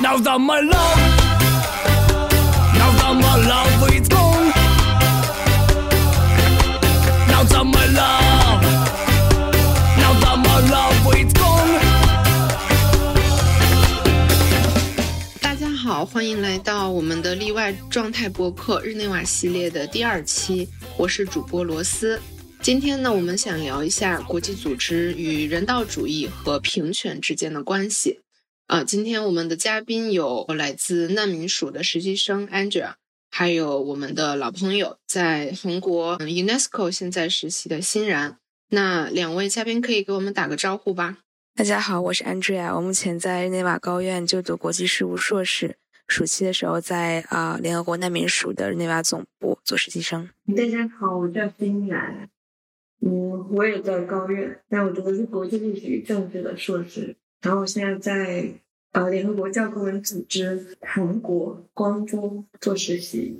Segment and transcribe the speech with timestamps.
[0.00, 0.98] Now that my love,
[2.74, 4.50] now that my love is gone.
[7.28, 8.60] Now that my love,
[9.96, 11.78] now that my love is gone.
[15.40, 22.20] 大家好，欢迎来到我们的例外状态播客日内瓦系列的第二期，我是主播罗斯。
[22.60, 28.23] 今天呢，我们想聊一下国际组织与人道主义和平权之间的关系。
[28.66, 32.94] 啊，今天我们的嘉宾有来自难民署的实习生 Angela，
[33.30, 38.38] 还有我们的老朋友在韩国 UNESCO 现在实习的欣然。
[38.70, 41.18] 那两位嘉宾可以给我们打个招呼吧？
[41.54, 45.76] 大家好，我是 Andrea，我目前在日内瓦高院就读国际事务硕士，
[46.08, 50.30] 暑期的时候在啊、联合国难民署的日内瓦总部做实习生。
[50.56, 52.30] 大家好，我叫欣然。
[53.02, 57.14] 嗯，我也在高院，但我读的是国际历史与政治的硕士。
[57.42, 58.48] 然后我现在在
[58.94, 63.36] 呃联合国教科文组织韩国光州做实习。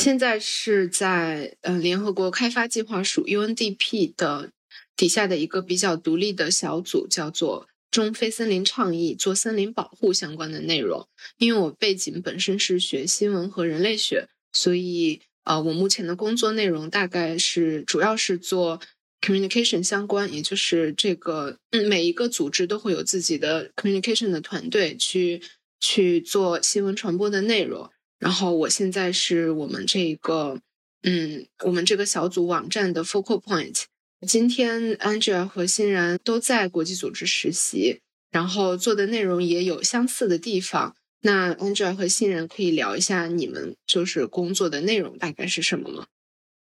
[0.00, 4.50] 现在是在呃联合国开发计划署 UNDP 的
[4.94, 11.08] 底下的一个比较独立的小组，叫做中非森林倡议，做森林保护相关的内容。
[11.38, 18.80] 因为我背景本身是学新闻和人类学，所以呃我目前的工作内容大概是主要是做
[19.20, 25.42] communication 相关，也就是这个嗯每一个组织都会有自己的 communication 的团队去
[25.80, 27.90] 去做新闻传播的内容。
[28.18, 30.60] 然后我现在是我们这个，
[31.02, 33.84] 嗯，我们这个小组网站的 focal point。
[34.26, 38.00] 今天 Angela 和欣然都在国际组织实习，
[38.32, 40.96] 然后做的内容也有相似的地方。
[41.20, 46.06] 那 Angela 和欣然可以聊一下你们就是工作的内容大概是什么吗？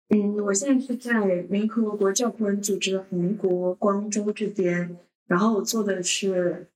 [0.09, 6.67] 嗯，我现在是在联合国教科文组织韩国光州这边，然后我做的是，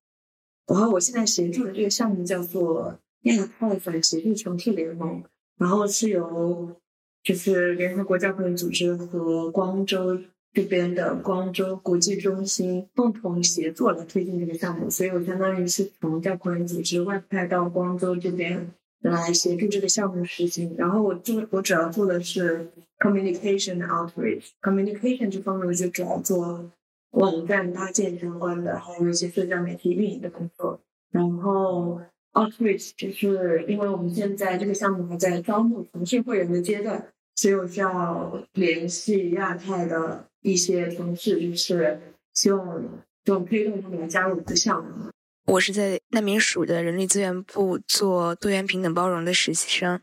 [0.68, 5.24] 然后我现在协助的这个项目叫做亚太反协助重替联盟，
[5.58, 6.76] 然后是由
[7.24, 10.20] 就是联合国教科文组织和光州
[10.52, 20.76] 这边的光州国际中心共同协作来推进这个项目，所以我相当于是从教科文组织外派到光州这边来协助这个项目实行。
[20.78, 22.68] 然后我做我主要做的是
[23.00, 26.70] communication outreach，communication 这方面我就主要做
[27.12, 30.80] 网站搭建相关的，还有一些社交媒体运营的工作。
[31.12, 32.00] 然后
[32.34, 42.00] outreach 就是因为我们现在这个项目还在招募腾讯会员的阶段，所以我需要联系亚太的一些同事，就是
[42.34, 42.82] 希望
[43.26, 45.12] 就推动他们来加入我们的项目。
[45.46, 50.00] 我是在难民署的人力资源部做多元平等包容的实习生。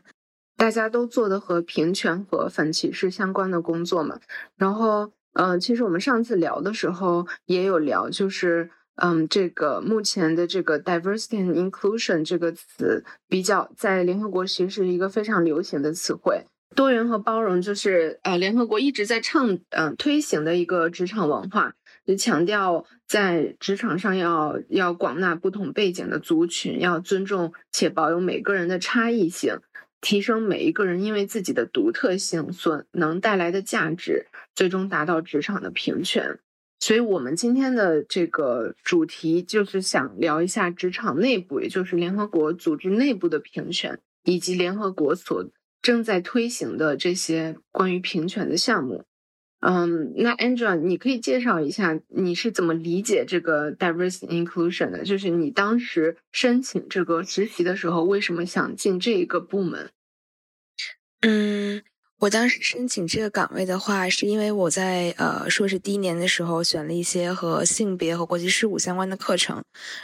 [0.57, 4.19] 大家都做的和平权和反歧视相关的工作嘛。
[4.57, 16.43] 然后，嗯、呃，其实我们上次聊的时候也有聊，就是嗯，这个目前的这个 diversity and inclusion 这个词比较在联合国其实是一个非常流行的词汇。
[16.75, 21.73] 多元和包容就是呃联合国一直在倡嗯、推行的一个职场文化，
[22.09, 29.59] 就强调在职场上要要广纳不同背景的族群，要尊重且保有每个人的差异性。
[30.01, 34.25] 提升每一个人因为自己的独特性所能带来的价值，
[34.55, 36.39] 最终达到职场的平权。
[36.79, 45.45] 所以，我们今天的这个主题就是想聊一下职场内部，也就是联合国组织内部的平权，以及联合国所
[45.79, 49.03] 正在推行的这些关于平权的项目。
[49.61, 55.03] 嗯，那 Angela，你可以介绍一下你是怎么理解这个 diversity inclusion 的？
[55.03, 59.89] 就是你当时申请这个实习的时候，为什么想进这一个部门？
[61.21, 61.81] 嗯，
[62.19, 69.61] 我当时申请这个岗位的话，是因为我在呃硕士第一年的时候选了一些和性别和国际事务相关的课程，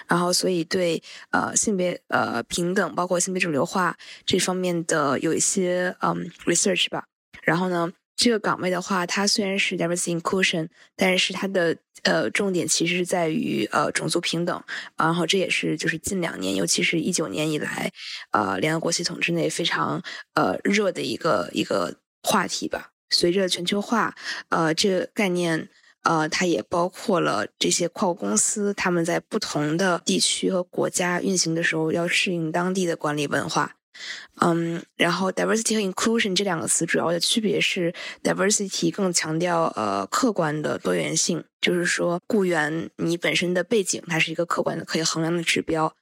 [0.08, 1.02] 然后所以对
[1.32, 3.96] 呃性别呃平等，包括性别主流化
[4.26, 7.06] 这方面的有一些嗯 research 吧。
[7.44, 14.64] 然后呢，这个岗位的话，它虽然是 diversity inclusion，但是它的呃重点其实是在于呃种族平等。
[14.98, 17.92] 然后这也是就是近两年，尤其是一九年以来，
[18.32, 20.02] 呃联合国系统之内非常
[20.34, 22.92] 呃热的一个一个话题吧。
[23.10, 24.16] 随着全球化，
[24.50, 25.70] 呃这个概念。
[26.08, 33.75] 呃，它也包括了这些跨国公司，他们在不同的地区和国家运行的时候，要适应当地的管理文化。
[34.42, 37.94] 嗯，然后 diversity 和 inclusion 这两个词主要的区别是
[38.24, 45.94] ，diversity 更强调呃客观的多元性，就是说雇员你本身的背景它是一个客观的可以衡量的指标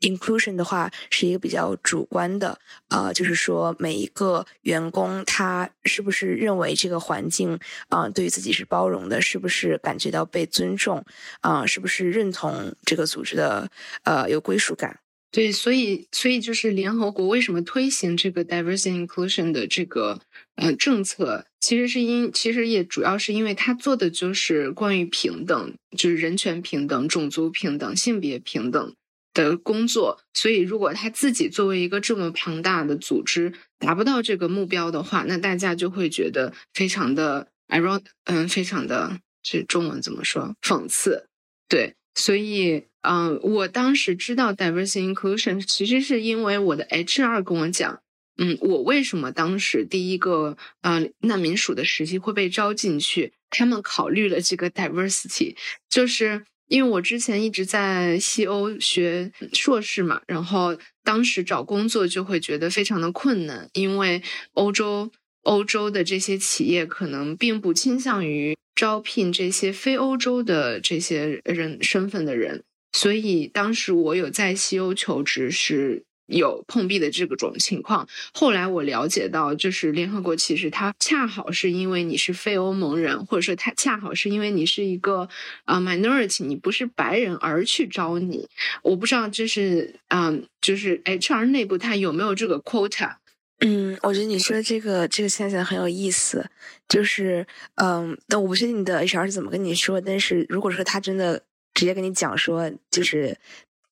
[0.00, 2.58] ，inclusion 的话是一个比较主观的，
[2.88, 7.58] 呃，就是说每一个员工他是不是认为这个环境
[7.90, 11.04] 啊、对于自己是包容的，是不是感觉到被尊重
[11.40, 13.70] 啊、是不是认同这个组织的
[14.04, 14.98] 呃有归属感。
[15.34, 20.20] 对，所以所以就是联合国为什么推行这个 diversity inclusion 的这个
[20.54, 28.94] 呃政策，其实是因其实也主要是因为他做的就是关于平等，就是人权平等、种族平等、性别平等
[29.32, 30.20] 的工作。
[30.32, 40.54] 所以如果他自己作为一个这么庞大的组织达不到这个目标的话，那大家就会觉得非常的 iron，嗯，非常的这中文怎么说？
[40.62, 41.26] 讽刺。
[41.68, 42.84] 对，所以。
[43.06, 48.00] 嗯，我当时知道 diversity inclusion，其实是因为我的 HR 跟我讲，
[48.38, 53.34] 嗯，我为什么当时第一个呃难民署的实习会被招进去？
[53.50, 55.54] 他们考虑了这个 diversity，
[55.90, 64.22] 就是因为我之前一直在西欧学硕士嘛，然后当时找工作就会觉得非常的困难，因为
[64.54, 65.12] 欧洲
[65.44, 72.64] 欧洲的这些企业可能并不倾向于招聘这些非欧洲的这些人身份的人。
[72.92, 78.08] 所以当时我有在西欧求职，是有碰壁的这个种情况。
[78.32, 85.28] 后来我了解到，就是联合国其实它恰好是因为你是非欧盟人，或者说它恰好是因为你是一个
[85.64, 88.48] 啊 minority，你不是白人而去招你。
[88.82, 93.16] 我不知道这是嗯，就是 HR 内部它有没有这个 quota？
[93.66, 96.48] 嗯，我觉得你说这个这个现象很有意思，
[96.88, 97.46] 就是
[97.76, 101.42] 嗯，但我不确定你的 HR 是怎么跟你说，但是如果说他真的。
[101.76, 103.36] 直接跟你讲说，就是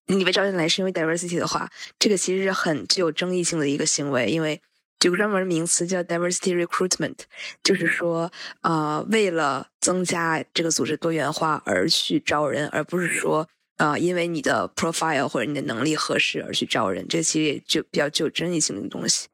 [0.07, 4.63] 你被招进来是因为 diversity 的话，这个其实是很具有争议性的一个行为，因为
[5.05, 7.17] 有专门名词叫 diversity recruitment，
[7.65, 8.31] 就是说，
[8.61, 13.49] 呃，为了增加这个组织多元化而去招人，而不是说，
[13.83, 19.27] 呃，因为你的 profile 或者你的能力合适而去招人，这其实也就比较具有争议性的东西。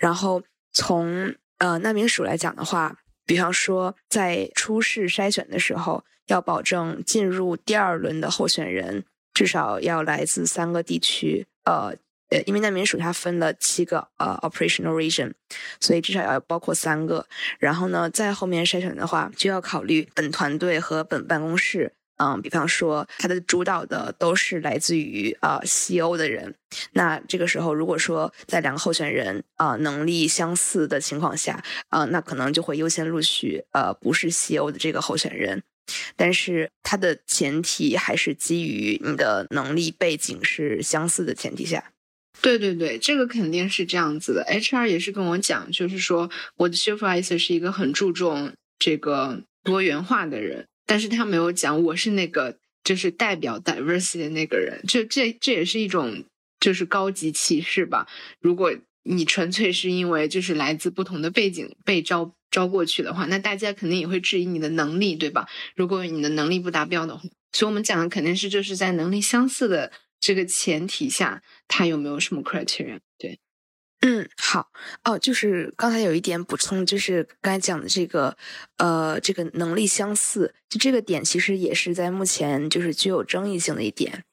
[0.00, 6.04] 然后从呃难民署来讲的话，比方说在初试筛选的时候。
[6.28, 9.04] 要保证进入第二轮的候选人
[9.34, 11.92] 至少要来自三个地区，呃
[12.30, 15.32] 呃，因为难民署它分了七个呃 operational region，
[15.80, 17.26] 所以至少要包括三个。
[17.58, 26.54] 然后呢，在后面筛选的话，就要考虑本团队和本办公室，嗯，比方说它的主导的都是来自于呃西欧的人。
[26.92, 35.62] 那这个时候，如果说在两个候选人啊能力相似的情况下，啊，那可能就会优先录取呃不是西欧的这个候选人。
[36.16, 41.92] 但是它的前提还是基于你的能力背景是相似的前提下。
[42.40, 44.44] 对对对，这个肯定是这样子的。
[44.48, 54.82] HR 也是跟我讲，就是说我的 supervisor 是一个很注重这个多元化的人，但是他没有讲我是那个就是代表 diversity 的那个人。
[54.86, 56.24] 这这这也是一种
[56.60, 58.06] 就是高级歧视吧？
[58.40, 58.74] 如果
[59.04, 62.34] 你纯粹是因为就是来自不同的背景被招。
[62.52, 65.48] 招过去的话，那大家肯定也会质疑你的能力，对吧？
[65.74, 69.90] 如果你的能力不达标的话，所以我们讲的肯定是就是在能力相似的
[70.20, 72.98] 这个前提下，他有没有什么 criteria？
[73.18, 73.40] 对，
[74.04, 74.68] 嗯，好，
[75.04, 78.36] 哦，就是刚才有一点补充，就是刚才讲的这个，
[78.78, 84.24] 呃，这个能力相似，就这个点其实也是在目前就是具有争议性的一点，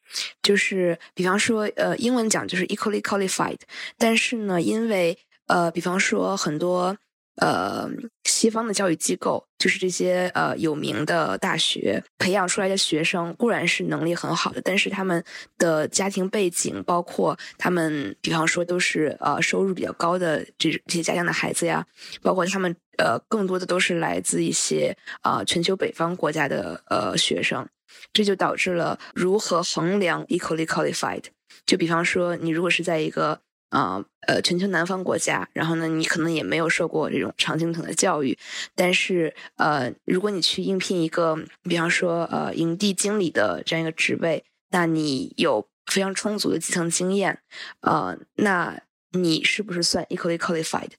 [0.42, 3.60] 就是比方说，呃，英文讲就是 equally qualified，
[3.98, 6.98] 但是呢，因为呃，比方说很多。
[7.40, 7.90] 呃，
[8.24, 15.24] 西方的教育机构就是这些呃有名的大学培养出来的学生，固然是能力很好的，但是他们
[15.58, 21.86] 的家庭背景，包括他们，比方说都是呃收入比较高的这这些家乡的孩子呀，
[22.22, 27.68] 包括他们呃更多的都是来自一些啊全球北方国家的呃学生，
[28.12, 31.24] 这就导致了如何衡量 equally qualified？
[31.66, 33.40] 就比方说，你如果是在一个。
[33.70, 38.38] 啊，呃，全球南方国家，然后呢，你可能也没有受过这种常青藤的教育，
[38.76, 47.40] 但是，呃，如果你去应聘一个，比方说，呃，营地经理的这样一个职位，那你有非常充足的基层经验，
[47.82, 50.92] 呃，那你是不是算 equally qualified？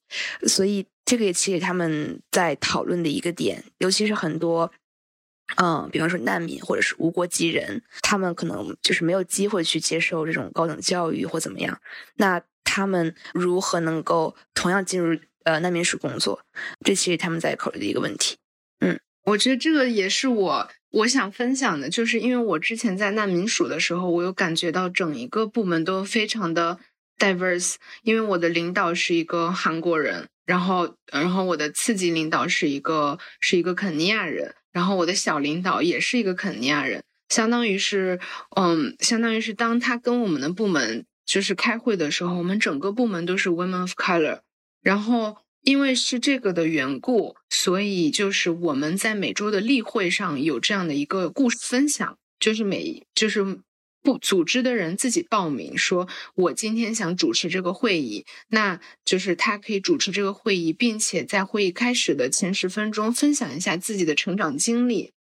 [0.46, 4.72] 所以，这个也其实他们在讨论的一个点，尤其是很多。
[5.56, 11.76] 嗯，比方说难民或者是无国籍人，他们可能就是没有机会去接受这种高等教育或怎么样。
[12.14, 16.40] 那他们如何能够同样进入呃难民署工作？
[16.84, 18.36] 这其实他们在考虑的一个问题。
[18.80, 26.78] 嗯，我觉得这个也是我我想分享的，就是因为我之前在难民署的时候，我有感觉到整一个部门都非常的
[27.18, 34.54] diverse，因为我的领导是一个韩国人，然后然后我的次级领导是一个是一个肯尼亚人。
[34.72, 38.20] 然后我的小领导也是一个肯尼亚人，相当于是，
[38.54, 44.40] 嗯，相当于是当他跟我们的部门就是开会的时候，我们整个部门都是 women of color。
[44.82, 53.60] 然后因为是这个的缘故，所以就是我们在每周的例会上有这样的一个故事分享，就是每就是
[54.02, 65.12] 不组织的人自己报名，说我今天想主持这个会议，那就是他可以主持这个会议，并且在会议开始的前十分钟分享一下自己的成长经历。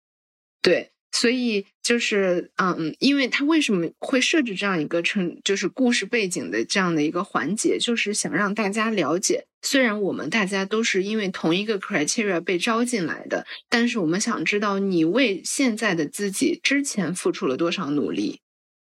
[0.63, 18.41] 对，所以就是嗯，因为他为什么会设置这样一个成就是故事背景的这样的一个环节，就是想让大家了解，虽然我们大家都是因为同一个 criteria 被招进来的，但是我们想知道你为现在的自己之前付出了多少努力。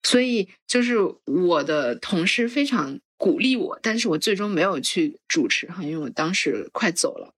[0.03, 0.95] 所以就是
[1.25, 7.33] 我的同事非常鼓励我，但是我最终没有去主持哈，因为我当时快走了。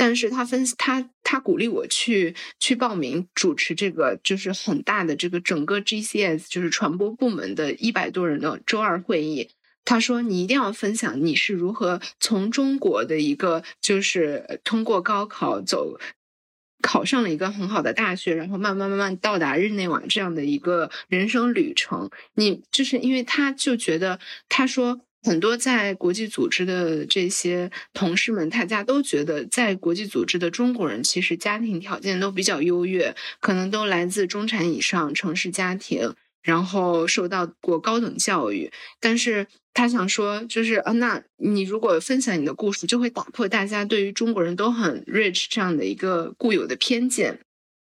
[0.00, 9.50] 但是他分他他鼓励我去去报名主持这个就是很大的这个整个 GCS 就是传播部门的一百多人的周二会议。
[9.84, 15.98] 他说你一定要分享你是如何从中国的一个就是通过高考走。
[16.82, 22.08] 考上了一个很好的大学，然后慢慢慢慢到达日内瓦这样的一个人生旅程。
[22.36, 36.14] 你就是因为他就觉得，他说很多在国际组织的这些同事们，大家都觉得在国际组织的中国人其实家庭条件都比较优越，可能都来自中产以上城市家庭。
[36.42, 47.40] 然后受到过高等教育，但是他想说，就是啊，那你如果分享你的故事，就会打破大家对于中国人都很 rich 这样的一个固有的偏见，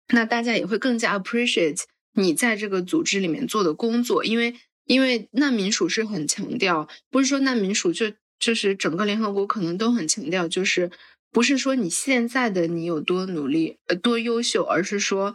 [0.08, 1.82] 那大家也会更加 appreciate
[2.14, 10.90] 你在这个组织里面做的工作，因为因为难民署是很强调，不是说难民署就就是整个联合国可能都很强调，就是
[11.30, 15.34] 不是说你现在的你有多努力呃多优秀，而是说。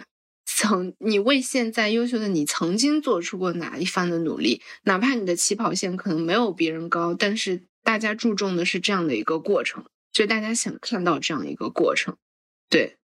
[0.49, 4.61] 曾你为现在优秀的你曾经做出过哪一番的努力？
[4.83, 12.15] 哪怕你的起跑线可能没有别人高，但是大家注重的是这样的一个过程，所以大家想看到这样一个过程。
[12.69, 12.96] 对，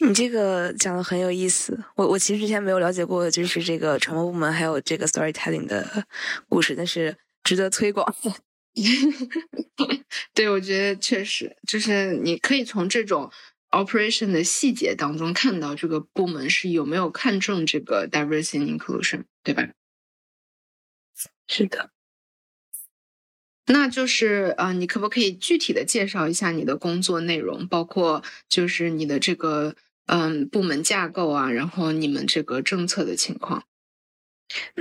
[0.00, 1.78] 你这个讲的很有意思。
[1.94, 6.06] 我我其实之前没有了解过，就是这个传播部门还有这个 storytelling 的
[6.48, 8.14] 故事，但是值得推广。
[10.34, 13.30] 对，我觉得确实就是你可以从这种。
[13.72, 19.68] operation 的细节当中看到这个部门是有没有看重这个 diversity inclusion，对吧？
[21.46, 21.92] 是的。
[23.66, 29.76] 那就是啊，你可不可以具体的介绍一下你的工作内容，包括就是你的这个
[30.06, 33.64] 嗯部门架构啊，然后你们这个政策的情况？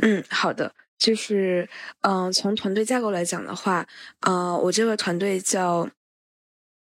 [0.01, 1.69] 嗯，好的，就是
[2.01, 3.87] 嗯，从团队架构来讲的话，
[4.21, 5.89] 呃，我这个团队叫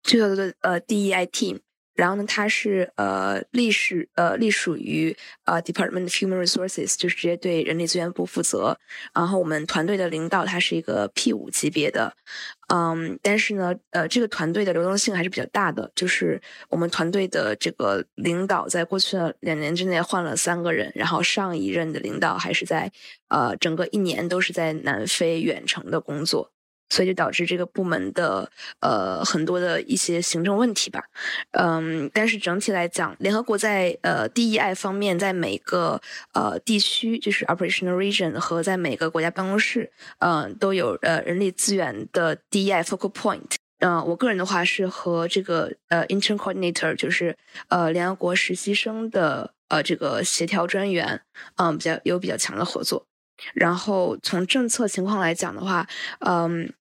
[0.03, 1.61] 就叫做呃 DEI team。
[1.97, 8.79] 然后呢，它是呃隶属呃隶属于呃 Department of Human Resources，就是直接对人力资源部负责。
[9.15, 12.15] 然后我们团队的领导他是一个 P 五级别的，
[12.69, 15.91] 嗯，但是呢，呃，这个团队的流动性还是比较大的。
[15.95, 22.93] 就是我们团队的这个领导在过去的两年之内换了三个人，然后上一任的领导还是在
[23.29, 26.53] 呃整个一年都是在南非远程的工作。
[26.89, 28.51] 所以就导致这个部门的
[28.81, 31.03] 呃很多的一些行政问题吧，
[31.53, 36.01] 嗯，但是整体来讲，联合国在呃 DEI 方面，在每个
[36.33, 43.57] 呃地区，就是 operational region 和在每个国家办公室，嗯，都有呃人力资源的 DEI focal point。
[43.81, 47.37] 嗯，我个人的话是和这个呃 intern coordinator，就是
[47.69, 51.21] 呃联合国实习生的呃这个协调专员，
[51.57, 53.07] 嗯，比较有比较强的合作。
[53.55, 55.87] 然后从政策情况来讲的话，
[56.21, 56.73] 嗯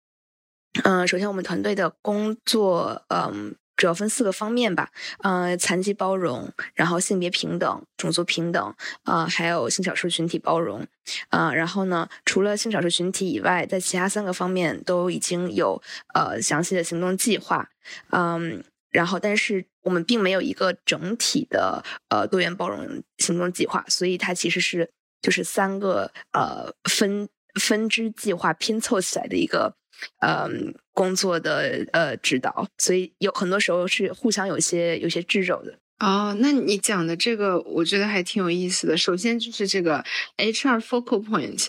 [0.82, 4.90] 嗯，首先我们团队的工作，嗯，主要分四个方面吧，
[5.22, 10.84] 嗯，残疾包容，然后性别平等、种族平等，啊，还有性少数群体包容，
[11.28, 15.80] 啊，然后呢，除了性少数群体以外，在其他三个方面都已经有
[16.12, 17.68] 呃详细的行动计划，
[18.10, 24.90] 嗯，然后但是我们并没有一个整体的呃多元包容行动计划，所以它其实是。
[25.24, 27.26] 就是三个呃分
[27.58, 29.74] 分支计划拼凑起来的一个
[30.20, 30.46] 呃
[30.92, 35.78] 工作的呃指导，所以有很多时候是互相有些有些掣肘的。
[36.00, 38.98] 哦，那你讲的这个我觉得还挺有意思的。
[38.98, 40.04] 首先就是这个
[40.36, 41.68] HR focal point，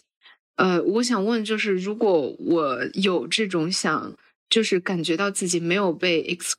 [0.58, 4.14] 呃，我想问就是，如果我有这种想，
[4.50, 6.52] 就是感觉到自己没有被 ex。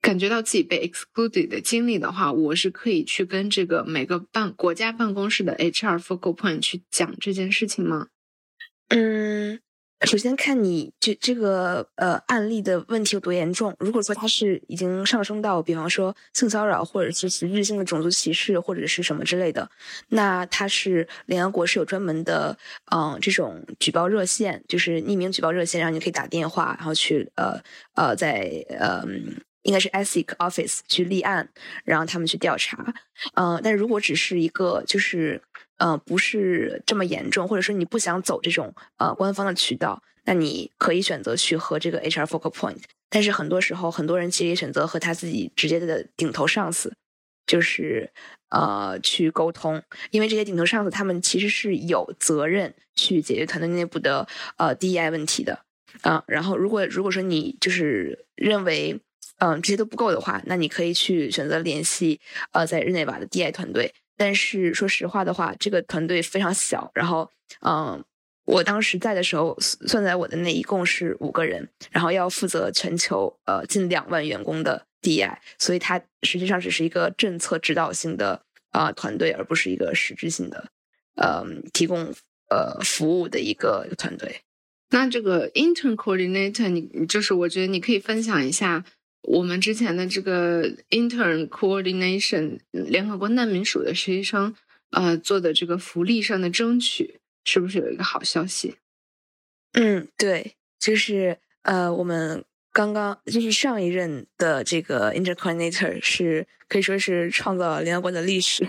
[0.00, 8.06] 感觉到自己被 excluded 的经历的话，我是可以去跟这个每个办国家办公室的 HR focal point 去讲这件事情吗？
[8.90, 9.60] 嗯，
[10.06, 13.74] 首先看你这这个呃案例的问题有多严重。
[13.80, 19.68] 如果说它是已经上升到，比方说性骚扰，或者是实质性的种族歧视，或者是什么之类的，
[20.10, 22.56] 那它是联合国是有专门的
[22.94, 27.60] 嗯这种举报热线，就是匿名举报热线，然后你可以打电话，然后去呃
[27.94, 29.04] 呃在呃。
[29.68, 31.46] 应该是 ESIC Office 去立案，
[31.84, 32.82] 然后他们去调查。
[33.34, 35.42] 嗯，但如果只是一个就是
[35.76, 42.80] 呃不是这么严重，或者说你不想走这种呃官方的渠道，那你可以选择去和这个 HR focal point。
[43.10, 46.94] 但是很多时候，很多人其实也选择和他自己直接的顶头上司，
[47.46, 48.10] 就是
[48.48, 55.60] 呃去沟通，因为这些顶头上司他们其实是有责任去解决团队内部的呃 DEI 问题的
[56.00, 56.24] 啊。
[56.26, 58.98] 然后如果如果说你就是认为
[59.38, 62.20] 嗯这些都不够的话，那你可以去选择联系
[62.52, 63.92] 呃在日内瓦的 DI 团队。
[64.16, 67.30] 但是说实话的话，这个团队非常小，然后
[67.60, 68.04] 嗯。
[68.50, 78.40] 我当时在的时候，算在我的那一共是五个人，然后要负责全球呃近两万员工的 DI，所以它实际上只是一个政策指导性的
[78.70, 80.66] 啊团队，而不是一个实质性的
[81.16, 82.10] 呃提供
[82.48, 84.40] 呃服务的一个团队。
[84.88, 88.82] 那这个 intern coordinator，你就是我觉得你可以分享一下
[89.22, 94.54] 我们之前的这个 intern coordination 联合国难民署的实习生
[94.90, 97.20] 呃做的这个福利上的争取。
[97.44, 98.76] 是不是有一个好消息？
[99.72, 102.44] 嗯，对，就是呃，我们
[102.74, 108.68] 刚刚就是上一任的这个 intercoordinator 是可以说是创造了联合国的历史。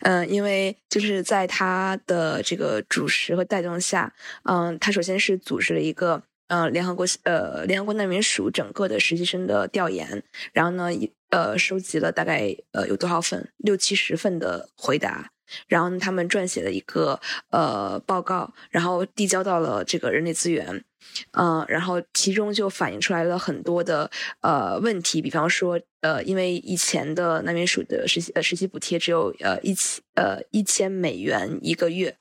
[0.00, 4.12] 嗯，因为就是在他的这个主持和带动下，
[4.42, 10.90] 嗯，他首先是组织了一个呃联合国呃联合国难民署整个的实习生的调研，然后呢，
[11.30, 15.30] 呃，收集了大概呃有多少份六七十份的回答。
[15.66, 20.84] 然后他们撰写了一个呃报告，然后递交到了这个人力资源，
[21.32, 24.10] 嗯，然后其中就反映出来了很多的
[24.42, 32.14] 呃问题，比方说呃，因为以前的难民署的实习呃实习补贴只有呃一千呃一千美元一个月，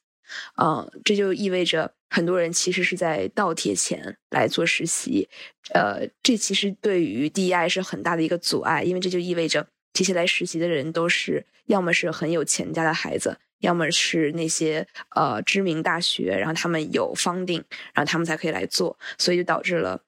[0.62, 5.28] 嗯，这就意味着很多人其实是在倒贴钱来做实习，
[5.74, 9.68] 呃，这其实对于 DEI 是很大的一个阻碍，因为这就意味着。
[9.94, 17.64] 这些来实习的人都是要么是很有钱家的孩子，要么是那些呃知名大学，然后他们有 funding，
[17.96, 20.00] 然后他们才可以来做，所以就导致了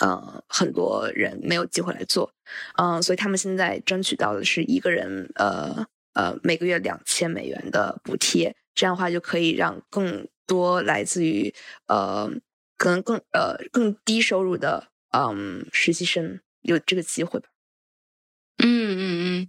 [0.00, 2.30] 呃很多人没有机会来做，
[2.76, 11.54] 嗯，所以他们现在争取到的是一个人呃呃每个月两千美元的补贴，这样的话就可以让更多来自于
[11.86, 12.30] 呃
[12.76, 17.48] 可能更呃更低收入的嗯实习生有这个机会吧。
[18.58, 19.02] 嗯嗯
[19.42, 19.48] 嗯，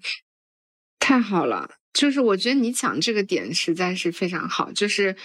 [1.00, 1.70] 太好了！
[1.94, 5.16] 就是我觉得你讲这个点实在是非常好，就是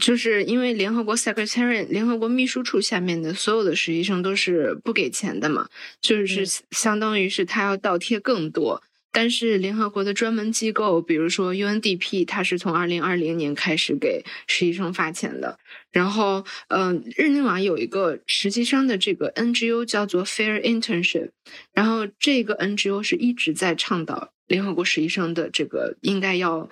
[0.00, 5.68] 就是因为联合国 Secretary 联合国秘书处下面的所有的实习生都是不给钱的嘛，
[6.00, 8.82] 就是相当于是他要倒贴更多。
[9.12, 15.58] 但是联合国的专门机构，比如说 UNDP，它是从二零二零年开始给实习生发钱的。
[15.90, 21.30] 然后，嗯，日内瓦有一个实习生的这个 NGO 叫做 Fair Internship，
[21.72, 26.70] 然后这个 NGO 是一直在倡导联合国实习生的这个应该要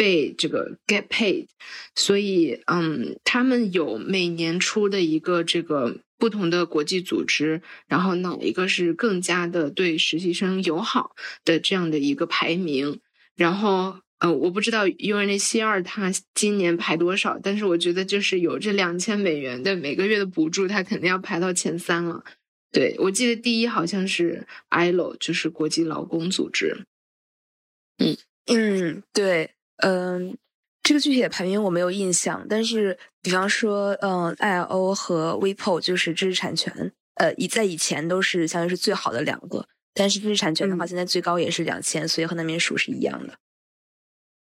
[0.00, 1.46] 被这个 get paid，
[1.94, 5.98] 所以，嗯，他们有每年出的一个这个。
[6.20, 13.00] 不同的国际组织，然后哪一个是更加的对实习生友好的这样的一个排名？
[13.36, 22.22] 然后，呃，我不知道 UNHCR 它今年排多少，但是我觉得就是有这两千美元的每个月的补助，它肯定要排到前三了。
[22.70, 26.84] 对我记得第一好像是 ILO，就是国际劳工组织。
[27.96, 30.36] 嗯嗯，对，嗯。
[30.82, 43.38] 这个具体的排名我没有印象，但是比方说，嗯，ILO 和 WIPO 就是知识产权，呃，以在以前都是相当于是最好的两个，但是知识产权的话，现在最高也是两千，所以和难民署是一样的。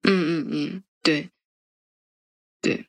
[0.04, 1.30] 嗯嗯嗯，对，
[2.62, 2.88] 对，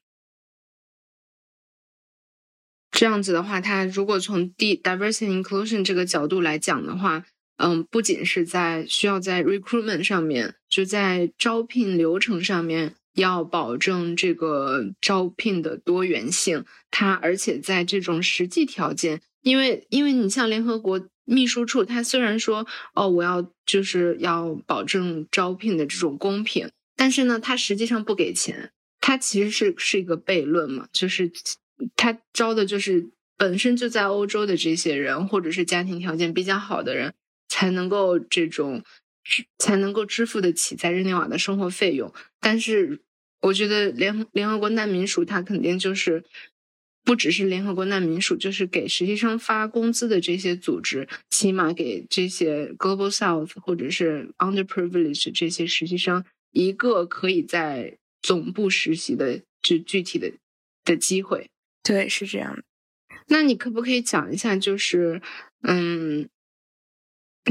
[2.93, 12.95] 这样子的话，它如果从 D diversity inclusion 这个角度来讲的话，嗯，不仅是在需要在 recruitment 上面，就在招聘流程上面。
[13.15, 31.31] 要保证这个招聘的多元性，它而且在这种实际条件，因为因为你像联合国秘书处，它虽然说哦，我要就是要保证招聘的这种公平，但是呢，它实际上不给钱，它其实是是一个悖论嘛，就是
[31.95, 37.15] 他招的就是本身就在欧洲的这些人，或者是家庭条件比较好的人，
[37.55, 38.83] 才能够这种。
[39.59, 43.01] 才能够支付得起在日内瓦的生活费用，但是
[43.41, 46.23] 我觉得联联合国难民署它肯定就是
[47.03, 60.33] 不只是联合国难民署，就是给实习生发工资的这些组织，起码给这些 Global South 或者是 Underprivileged 这些实习生一个可以在总部实习的就具体的
[60.85, 61.49] 的机会。
[61.83, 62.63] 对，是这样的。
[63.29, 65.23] 那你可不可以讲一下，就是
[65.63, 66.29] 嗯，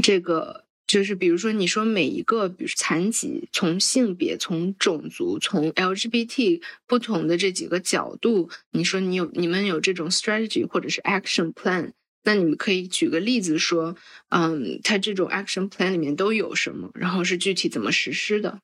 [0.02, 0.62] 这个。
[0.86, 11.92] 就是比如说，你说每一个，比如残疾，从性别、从种族、从 LGBT 不同的这几个角度，你说你有你们有这种 strategy 或者是 action plan，
[12.24, 13.96] 那你们可以举个例子说，
[14.28, 18.60] 嗯，它这种 action plan 里面都有什么，然后是具体怎么实施的。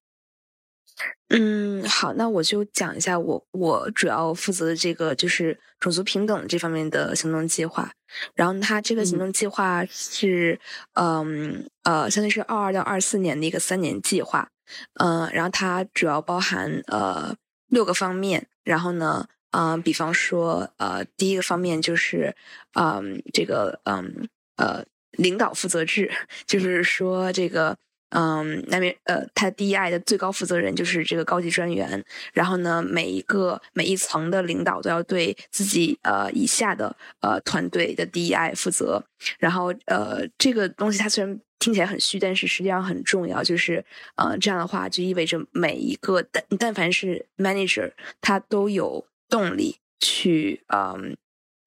[1.28, 7.92] 嗯，好，那我就讲一下我我主要负责的这个就是种族平等这方面的行动计划。
[8.34, 10.58] 然后它这个行动计划是，
[10.94, 14.48] 嗯呃，相当于是二二到二四年的一个三年计划。
[14.94, 17.36] 嗯，然后它主要包含呃
[17.68, 18.48] 六个方面。
[18.64, 22.34] 然后呢，嗯，比方说呃，第一个方面就是，
[22.74, 26.10] 嗯，这个嗯呃领导负责制，
[26.46, 27.76] 就是说这个。
[28.10, 32.04] 嗯，那边呃，他 DEI 的最高负责人就是这个高级专员。
[32.32, 39.04] 然后呢，每一个每一层的领导都要对自己呃以下的呃团队的 DEI 负责。
[39.38, 43.44] 然后呃，这个东西它虽然听起来很虚，但是实际上很重要。
[43.44, 43.84] 就是
[44.16, 51.16] 呃，这样的话就意味着每一个但但凡是 manager，他都有动力去嗯，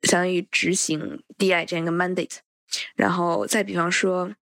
[0.02, 2.40] 相当于执行 D I 这样一个 mandate。
[2.96, 4.36] 然后再比方说。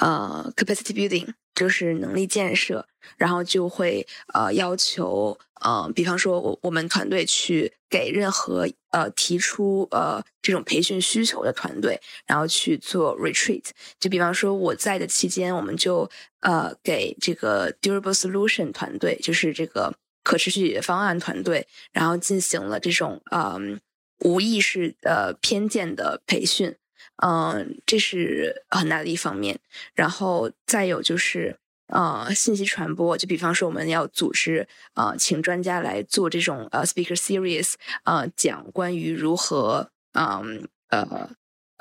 [0.00, 2.86] 呃，capacity building 就是能力建设，
[3.16, 13.64] 然后就会呃要求呃，比方说我我们团队去给任何呃提出呃这种培训需求的团队，然后去做 retreat。
[13.98, 16.10] 就比方说我在的期间，我们就
[16.40, 23.78] 呃给这个 durable solution 团队，就是这个可持续方案团队，然后进行了这种嗯
[24.20, 26.74] 无意识的偏见的培训。
[27.22, 29.58] 嗯，这是很大的一方面，
[29.94, 31.56] 然后再有就是，
[31.88, 41.30] 呃，信息传播，就比方说我们要组织，呃，请专家来做这种呃 speaker series，呃，讲关于如何，嗯，呃，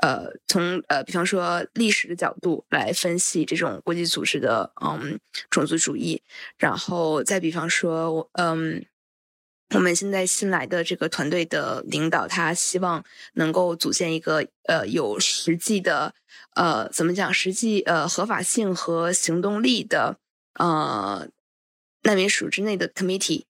[0.02, 6.22] 呃，从呃，比方说历史的角度来分析这种国际组织的，嗯，种族主义，
[6.58, 8.86] 然后再比方说，嗯。
[9.76, 16.16] 我们现在新来的这个团队的领导，他希望能够组建一个呃有实际的
[16.56, 20.18] 呃怎么讲实际呃合法性和行动力的
[20.56, 21.28] 呃
[22.02, 23.44] 难民署之内的 committee，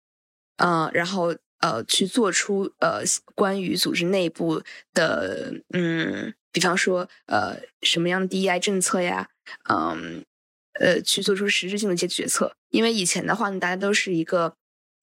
[0.57, 3.01] 呃，然后呃去做出呃
[3.33, 4.61] 关于组织内部
[4.93, 9.29] 的嗯，比方说呃什么样的 DEI 政策呀，
[9.69, 10.25] 嗯
[10.73, 14.57] 呃去做出实质性的一些决策，因为以前的话呢，大家都是一个。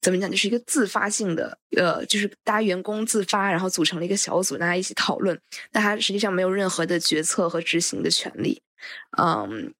[0.06, 0.30] 怎么讲？
[0.30, 5.36] 就是一个自发性的，呃，就是大家员工自发，然后组成了一个小组，大家一起讨论。
[5.72, 8.62] 但他实际上没有任何的决策和执行的权利，
[9.18, 9.74] 嗯，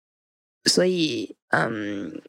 [0.65, 2.21] 所以，嗯，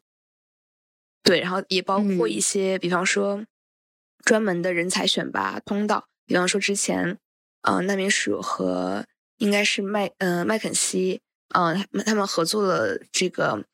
[1.24, 3.44] 对，然后也包括一些，比方说
[4.24, 7.18] 专门的人才选拔通道，比方说之前，
[7.62, 9.04] 呃，难民署和
[9.38, 11.20] 应该是麦，呃，麦肯锡，
[11.52, 13.64] 嗯，他们合作了这个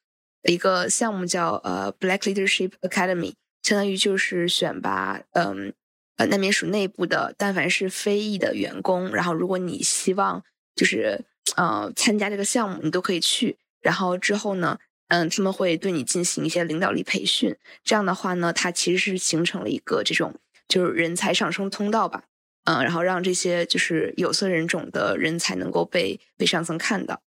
[0.44, 3.34] 一个项目叫呃 Black Leadership Academy。
[3.64, 5.72] 相当于就是选拔，嗯，
[6.18, 10.44] 呃，难民署内部的，但凡是非裔的员工，然后如果你希望
[10.76, 11.24] 就是，
[11.56, 13.56] 呃，参加这个项目，你都可以去。
[13.80, 17.56] 然后之后呢，嗯，他们会对你进行一些领导力培训。
[17.82, 20.34] 这样的话呢，它其实是形成了一个这种
[20.68, 22.24] 就是人才上升通道吧，
[22.64, 27.22] 嗯，然后让这些就是有色人种的人才能够被被上层看到。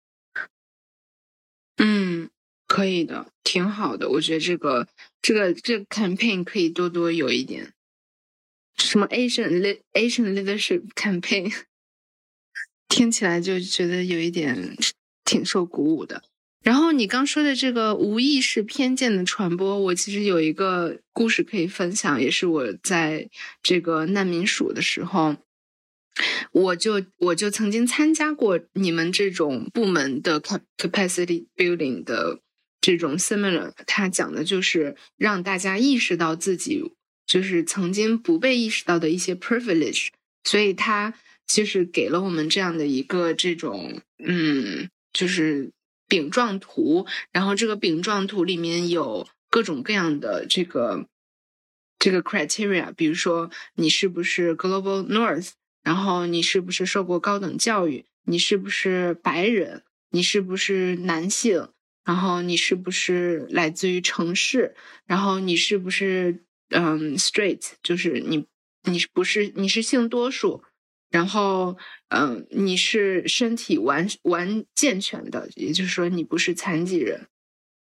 [1.78, 2.28] 嗯。
[2.74, 4.10] 可以的，挺好的。
[4.10, 4.88] 我觉得这个
[5.22, 7.72] 这个这个 campaign 可以多多有一点，
[8.76, 11.54] 什么 Asian Asian leadership campaign，
[12.90, 14.76] 听起来就觉得有一点
[15.24, 16.24] 挺受鼓舞的。
[16.64, 23.30] 然后你刚说的这个无意识偏见的传播，我其实有一个故事可以分享，也是我在
[23.62, 25.36] 这个难民署的时候，
[26.50, 32.40] 我就我就曾经参加过你们这种部门的 capacity building 的。
[32.84, 36.92] 这种 similar，它讲的就是让大家意识到自己
[37.24, 40.08] 就是曾经不被意识到的一些 privilege，
[40.42, 41.14] 所以它
[41.46, 45.72] 其实给了我们这样的一个这种嗯，就是
[46.06, 51.06] 饼状图，然后这个饼状图里面有各种各样的这个
[51.98, 61.68] 这个 criteria，比如说你是不是 global north，然后你是不是受过高等教育，你是不是白人，你是不是男性。
[62.04, 64.74] 然后你是不是来自于城市？
[65.06, 67.72] 然后你是不是嗯 straight？
[67.82, 68.46] 就是你
[68.82, 70.62] 你不是你是性多数？
[71.10, 77.28] 然后嗯你是身体完完健全的，也就是说你不是残疾人。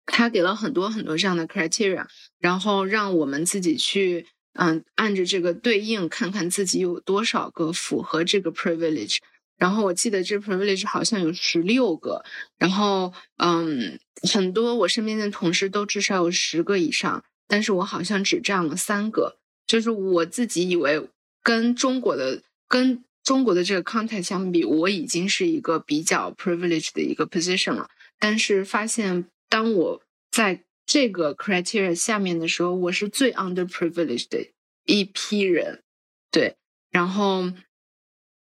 [0.04, 2.06] 他给了很多很多这样的 criteria，
[2.38, 9.18] 然后让我们自己去嗯按着这个对应看看自己有多少个符合这个 privilege。
[9.58, 12.22] 然后我记得这 privilege 好像有十六个，
[12.58, 13.98] 然后嗯，
[14.30, 19.38] 很多我身边的同事都至少有十个以上，但是我好像只占了三个。
[19.66, 21.08] 就是我自己以为
[21.42, 27.88] 跟中国的跟中国的这个 context 相比，我已经是一个比较 privilege 的一个 position 了。
[28.18, 34.46] 但是发现当我在这个 criteria 下面的时候，我是最 underprivileged 的
[34.84, 35.82] 一批人。
[36.30, 36.56] 对，
[36.90, 37.52] 然后。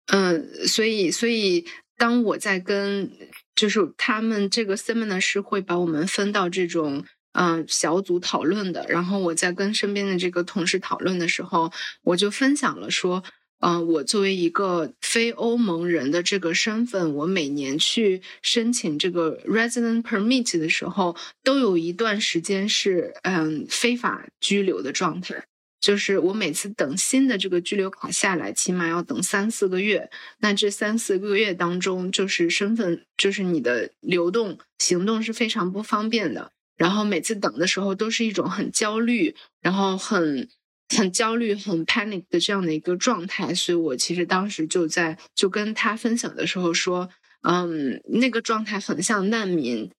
[0.07, 1.65] 嗯，所以，所以
[1.97, 3.11] 当我在跟，
[3.55, 11.71] 就是他们这个 seminar 是会把我们分到这种嗯小组讨论的，然后我在跟身边的这个同事讨论的时候，
[12.03, 13.23] 我就分享了说，
[13.59, 25.45] 嗯，我作为一个非欧盟人的这个身份，我每年去申请这个 resident permit 的时候，都有一段时间是嗯非法居留的状态。
[25.83, 30.09] 就是我每次等新的这个居留卡下来，起码要等三四个月。
[30.39, 36.53] 那这三四个月当中，就是身份，就是你的流动行动是非常不方便的。
[36.77, 40.47] 然后每次等的时候，都是一种很焦虑，然后很
[40.95, 43.53] 很焦虑、很 panic 的这样的一个状态。
[43.53, 47.09] 所以我其实当时就在就跟他分享的时候说，
[47.41, 49.91] 嗯，那个状态很像难民。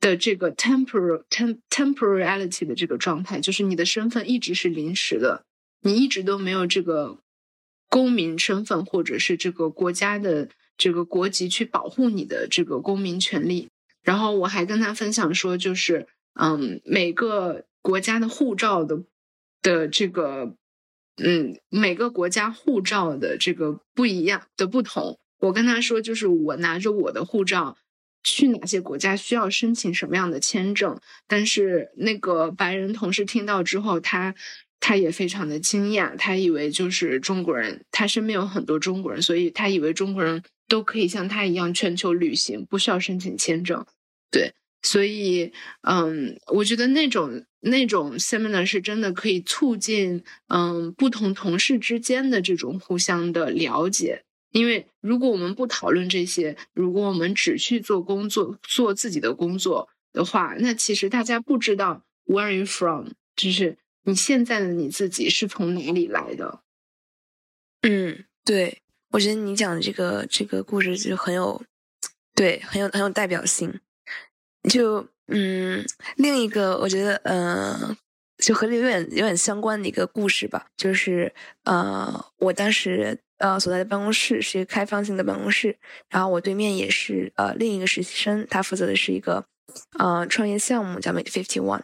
[0.00, 5.44] 的这个 temporal tem temporality 的这个状态，就是你的身份一直是临时的，
[5.82, 7.18] 你一直都没有这个
[7.88, 13.68] 公民身份，或者是这个国家的这个国籍去保护你的这个公民权利。
[14.02, 19.02] 然后我还跟他分享说，就是嗯，每个国家的护照的
[19.60, 20.54] 的这个
[21.16, 25.18] 嗯，每个国家护照的这个不一样的不同。
[25.40, 27.76] 我跟他说，就是我拿着我的护照。
[28.32, 30.98] 去哪些国家需要申请什么样的签证？
[31.26, 34.34] 但是那个白人同事听到之后，他
[34.80, 43.84] 他也非常的惊讶，他以为就是中国人，他身边有很多中国人，所以他以为中国人都可以像他一样全球旅行，不需要申请签证。
[44.30, 54.22] 对，所以嗯，我觉得那种那种 seminar 是真的可以促进嗯不同同事之间的这种互相的了解。
[54.50, 66.60] 因为如果我们不讨论这些，如果我们只去做工作、做自己的工作的话，那其实大家不知道 where are you from，就是你现在的你自己是从哪里来的。
[67.82, 68.80] 嗯，对，
[69.10, 71.62] 我觉得你讲的这个这个故事就很有，
[72.34, 73.78] 对，很有很有代表性。
[74.70, 75.84] 就嗯，
[76.16, 77.94] 另一个我觉得，嗯，
[78.38, 81.34] 就和这有点有点相关的一个故事吧，就是
[81.64, 83.20] 呃，我当时。
[83.38, 85.76] 呃，所在的办公室是一个开放性的办公室，
[86.10, 89.44] 然后我对面也是呃另一个实习生，他负责的是一个
[89.98, 91.82] 呃创业项目叫 Make Fifty One，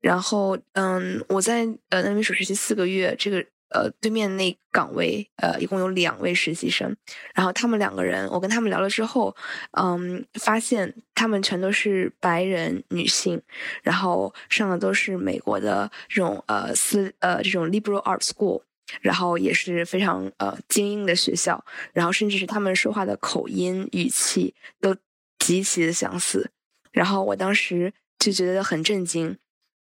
[0.00, 6.96] 然后嗯我在呃那边属实习四个月，这个呃对面那岗位呃一共有两位实习生，
[7.34, 9.36] 然后他们两个人，我跟他们聊了之后，
[9.78, 13.40] 嗯发现他们全都是白人女性，
[13.82, 18.62] 然后上的都是美国的这种呃私呃这种 liberal art school。
[19.00, 24.96] 然后也是非常呃精英的学校，然后甚至是他们说话的口音语气都
[25.38, 26.50] 极其的相似，
[26.92, 29.36] 然后我当时就觉得很震惊，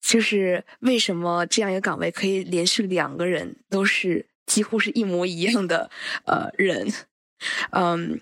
[0.01, 5.91] 就是为什么这样一个岗位可以连续两个人都是几乎是一模一样的
[6.25, 6.93] 呃人，
[7.71, 8.21] 嗯，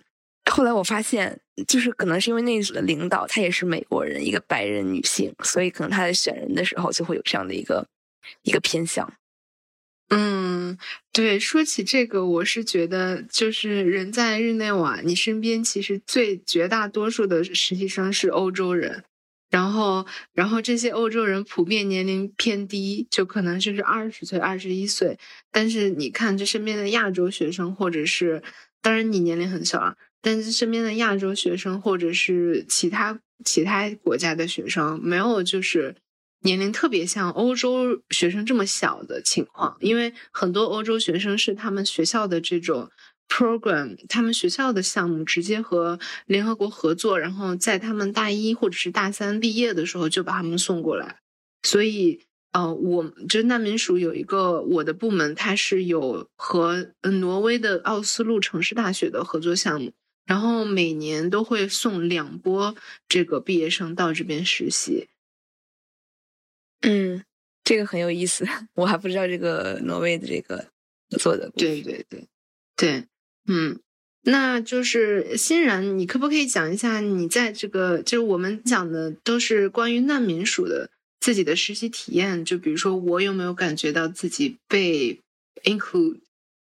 [0.50, 7.86] 后来我发现就是可能是因为那组的领导她也是美国人，一个白人女性，所以可能她在选人的时候就会有这样的一个
[8.42, 9.12] 一个偏向。
[10.08, 10.78] 嗯，
[11.12, 19.02] 对，说起这个，我是觉得，就是人在日内瓦，你身边其实最绝大多数的实习生是欧洲人，
[19.50, 25.18] 然后，然后这些欧洲人普遍年龄偏低，就可能就是二十岁、二十一岁。
[25.50, 28.40] 但是你看这身边的亚洲学生，或者是，
[28.80, 35.96] 当然你年龄很小啊，但是身边的亚洲学生，或者是其他其他国家的学生，没有就是。
[36.40, 42.90] 年龄特别像欧洲学生这么小的情况，因为很多欧洲学生是他们学校的这种
[43.28, 51.18] program，他们学校的项目直接和联合国合作，然后在他们大一或者是大三毕业的时候就把他们送过来。
[51.64, 52.20] 所以，
[52.52, 59.92] 呃，我就难民署有一个我的部门，它是有和挪威的奥斯陆城市大学的合作项目，
[60.24, 62.76] 然后每年都会送两波
[63.08, 65.08] 这个毕业生到这边实习。
[66.82, 67.24] 嗯，
[67.64, 70.68] 这个很有意思， 我还不知道这个挪威的这个
[71.18, 71.50] 做的。
[71.56, 72.26] 对对对
[72.76, 73.04] 对，
[73.48, 73.80] 嗯，
[74.22, 85.20] 那就是欣然，你可不可以讲一下你在这个，就是我们讲的都是关于难民署的自己的实习体验，就比如说我有没有感觉到自己被
[85.64, 86.20] include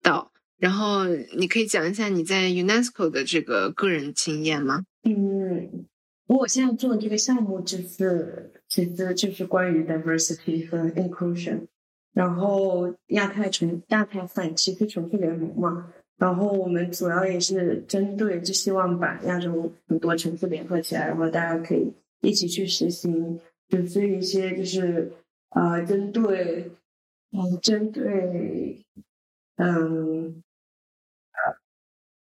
[0.02, 4.84] 到，然后你可以讲一下你在 UNESCO 的这个个人经验吗？
[5.02, 5.86] 嗯，
[6.28, 11.66] 我现在做的这个项目就是其实就是关于 diversity 和 inclusion，
[12.12, 25.10] 然后亚太城亚太反歧视城市联盟嘛，然后我们主要也是针对，就希望把亚洲很多城市联合起来，然后大家可以一起去实行，就是一些就是
[25.50, 26.70] 呃针对
[27.32, 28.84] 嗯针对
[29.56, 30.42] 嗯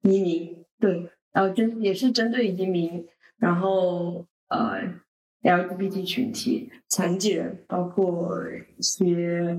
[0.04, 3.06] 移民对，然后针也是针对移民，
[3.40, 4.94] 然后呃
[5.42, 8.38] LGBT 群体、残疾人，包括
[8.78, 9.58] 一些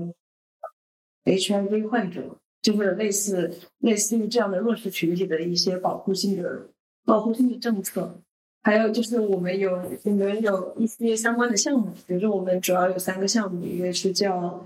[1.25, 2.37] HIV 患者。
[2.61, 6.67] 就是类似类似于这样的弱势群体的一些保护性的
[7.03, 8.21] 保护性的政策，
[8.61, 14.63] 还有就是我们有我们有一些相关的项目，比如说我们主要有三个项目，一个是叫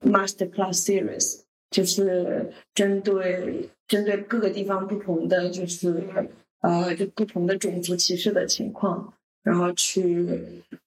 [0.00, 6.08] Master Class Series，就是针对针对各个地方不同的就是
[6.64, 9.12] 呃就不同的种族歧视的情况。
[9.44, 10.26] 然后去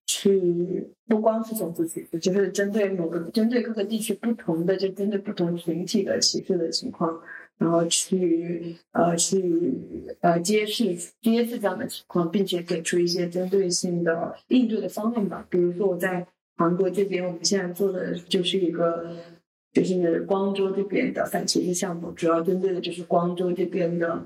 [0.08, 7.22] 去不光是种族歧视，就是针对某个针对各个地区不同的，就针对不同群体的歧视的情况，
[7.60, 9.38] 然后去呃去
[10.22, 15.46] 呃揭示揭示这样的情况，并且给出一些针对性的应对的方案吧。
[15.52, 19.16] 比如说我在韩国这边，我们现在做的就是一个
[19.72, 24.26] 就是光州这边的反歧视项目，主要针对的就是光州这边的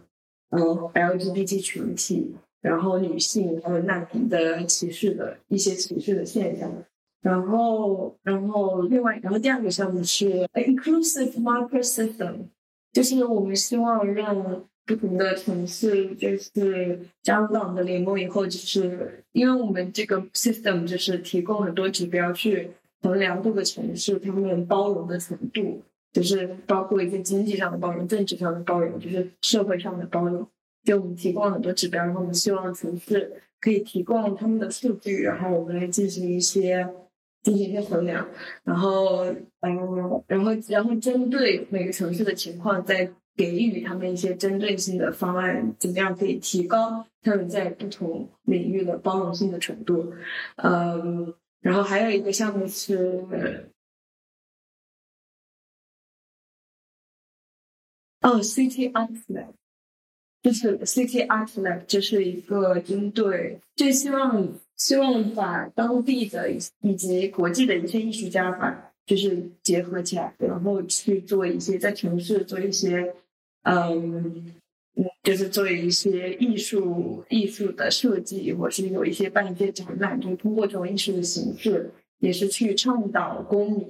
[0.52, 0.60] 嗯
[0.94, 2.36] LGBT 群体。
[2.62, 6.72] 然后女性还有难民的歧视的一些歧视的现象，
[7.20, 12.36] 然后然后另外然后第二个项目是 inclusive market system，
[12.94, 22.70] 就是我们希望让不同的城市就是加入到我们的联盟以后，就是因为我们这个 system 就是提供很多指标去
[23.02, 30.48] 衡量各个城市他们包容的程度，就是包括一些经济上的包容、政治上的包容，就是社会上的包容。
[30.84, 36.84] 给我们提供了很多指标，然后我们希望城市可以提供他们的数据，然后我们来进行一些
[37.44, 38.28] 进行一些衡量，
[38.64, 39.24] 然后
[39.60, 50.12] 嗯，然后然后针对每个城市的情况，再给予他们一些针对性的方案，怎么样可以提高他们在不同领域的包容性的程度？
[50.56, 53.71] 嗯，然后还有一个项目是
[58.22, 59.46] 哦，City Arts。
[60.44, 73.14] 就是 City Art Lab，这是一个针对，就希望希望把当地的以及国际的一些艺术家吧，就是结合起来，然后去做一些在城市做一些，
[73.62, 74.52] 嗯
[74.96, 83.88] 嗯，就是做一些艺术艺术的设计，或是有一些办一些展览，就通过这种艺术的形式，也是去倡导公民，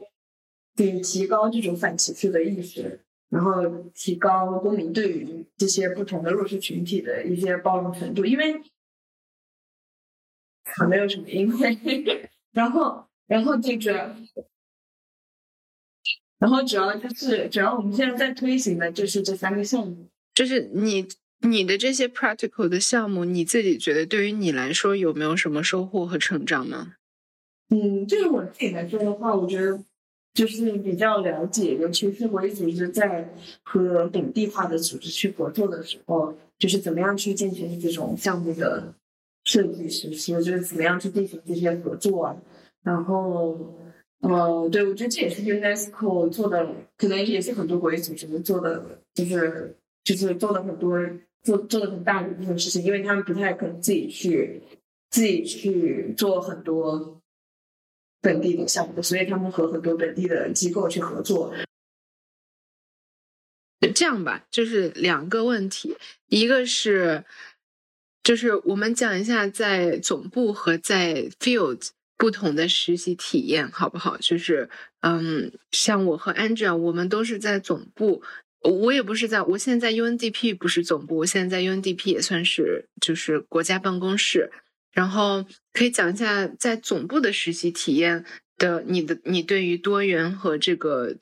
[0.75, 2.99] 去提高这种反歧视的意识。
[3.31, 3.63] 然后
[3.95, 8.61] 提高公民对于这些不同的弱势群体的一些包容程度，因为
[10.89, 14.13] 没有什么因为，然后然后这个，
[16.39, 21.07] 然后主要就是主要我们现在在推行的就是这三个项目，就是你
[21.39, 26.95] 你的这些 practical 的项目，你自己觉得对于你来说有没有什么收获和成长呢？
[27.69, 29.81] 嗯，对于我自己来说的话，我觉得。
[30.33, 33.29] 就是比较了解，尤其是国际组织在
[33.63, 38.93] 和本地化的组织去合作的时候，就是怎么样去进行这种项目的
[39.43, 42.37] 设计实施，就是怎么样去进行这些合作啊。
[42.81, 43.75] 然后，
[44.21, 46.65] 呃，对我觉得这也是 UNESCO 做的，
[46.97, 50.97] 可能也是很多国际组织做的，就是就是做了很多
[51.43, 54.61] 做做的很大的一部分事情，因为他们不太可能自己去
[55.09, 57.20] 自己去做很多。
[58.21, 61.53] 本地的项目，所以他们和很多本地的机构去合作。
[63.95, 67.25] 这样吧，就是两个问题，一个是，
[68.23, 74.15] 就是我们讲一下在总部和在 field 不同的实习体验，好不好？
[74.17, 74.69] 就是，
[75.01, 78.21] 嗯，像我和 Angela，我们都是在总部，
[78.61, 84.51] 我也不是在，我现在在 UNDP 不是总部，我现在在 UNDP 也算是就是国家办公室。
[84.91, 88.25] 然后可以讲一下在总部的实习体验
[88.57, 91.15] 的你的你对于多元和这个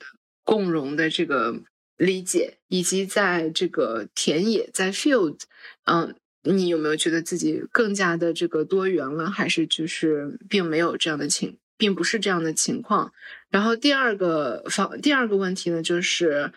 [0.44, 1.60] 共融的这个
[1.96, 5.40] 理解，以及在这个田野在 field，
[5.84, 13.12] 嗯，你有没有觉得自己更加的这个多元了，还是就是并没有这样的情，并不是这样的情况？
[13.50, 16.52] 然后第二个方第二个问题呢，就是。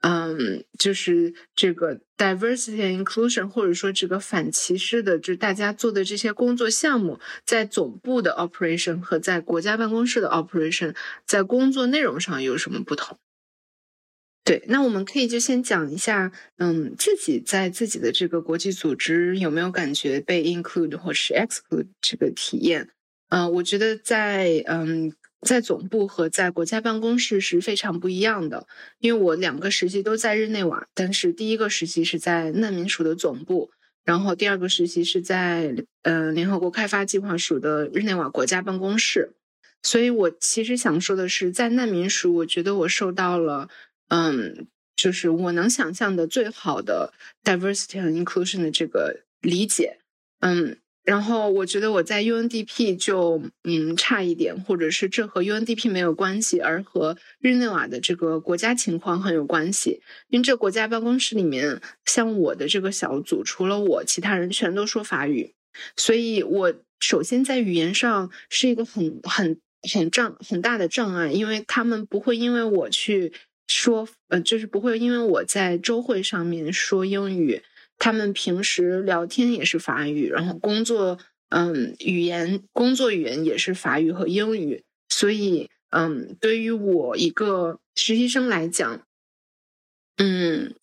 [0.00, 10.94] 嗯，就是这个 diversity and inclusion，或者说这个反歧视的，就是大家做的这些工作项目，在总部的 operation 和在国家办公室的 operation，
[11.26, 13.18] 在工作内容上有什么不同？
[14.44, 22.90] 对，那我们可以就先讲一下，嗯，自己在自己的这个国际组织有没有感觉被 include 或是 exclude 这个体验？
[23.30, 25.12] 嗯，我觉得在嗯
[25.46, 28.66] 在总部和在国家办公室是非常不一样的，
[28.98, 33.70] 因为我两个实习都在日内瓦，但是第一个实习是在难民署的总部，
[34.04, 39.30] 然后第二个实习是在呃联合国开发计划署的日内瓦国家办公室，
[39.82, 43.70] 所以我其实想说的是，在难民署，我觉得我受到了。
[44.08, 49.98] 嗯，就是我能想象的最好的 diversity 和 inclusion 的这个理解，
[50.38, 60.02] 嗯，然后我觉得我在 UNDP 就嗯差一点，或者是这和 UNDP 没有关系，而和日内瓦的这个国家情况很有关系。
[60.28, 65.54] 因为这国家办公室里面，像我的这个小组，除了我，其他人全都说法语，
[65.96, 73.32] 所以我首先在语言上是一个很很很障很大的障碍，因为他们不会因为我去。
[73.68, 77.60] 说呃，就是不会因为我在周会上面说英语，
[77.98, 81.18] 他们平时聊天也是法语，然后工作
[81.48, 89.06] 嗯语言工作语言也是法语和英语，所以嗯，对于我一个实习生来讲，
[90.18, 90.74] 嗯，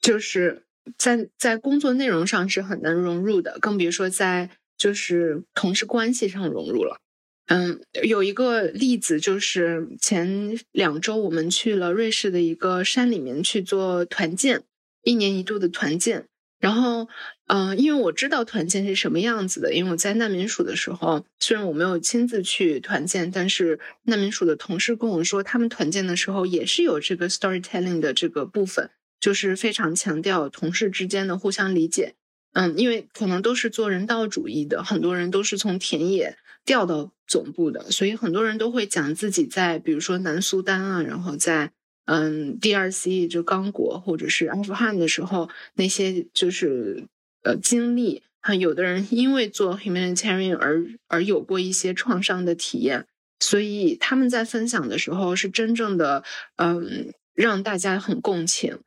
[0.00, 0.64] 就是
[0.98, 7.00] 在在工作内容上是很难融入的，更别说在就是同事关系上融入了。
[7.46, 14.64] 嗯，有一个例子就是前两周我们去了瑞士的一个山里面去做团建，
[15.04, 16.26] 一年一度的团建。
[16.58, 17.08] 然后，
[17.46, 28.90] 嗯，因为我知道团建是什么样子的，因为我在难民署的时候，虽然我没有亲自去团建，但是难民署的同事跟我说，他们团建的时候也是有这个 storytelling 的这个部分，
[29.20, 32.14] 就是非常强调同事之间的互相理解。
[32.54, 36.36] 嗯，因为可能都是做人道主义的，很多人都是从田野。
[36.66, 41.72] 调到总部的，所以很多人都会讲自己在，比如说南苏丹啊，然后在
[42.06, 47.04] 嗯 DRC 就刚果或者是阿富汗的时候那些就是
[47.42, 53.06] 呃经历，哈，有的人因为做 humanitarian 而而有过一些创伤的体验，
[53.40, 56.24] 所以他们在分享的时候是真正的
[56.56, 58.78] 嗯让大家很共情，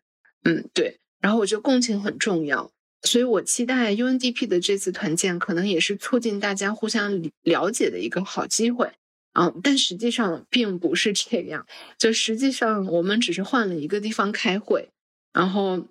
[0.44, 2.72] 嗯对，然后我觉得共情很重要。
[3.04, 8.92] 所以我期待 UNDP 的这次团建，可能也是促进大家互相了解的一个好机会
[9.38, 9.54] 啊！
[9.62, 11.68] 但实际上并不是这样，
[12.00, 14.90] 就实际上我们只是换了一个地方开会，
[15.32, 15.88] 然后，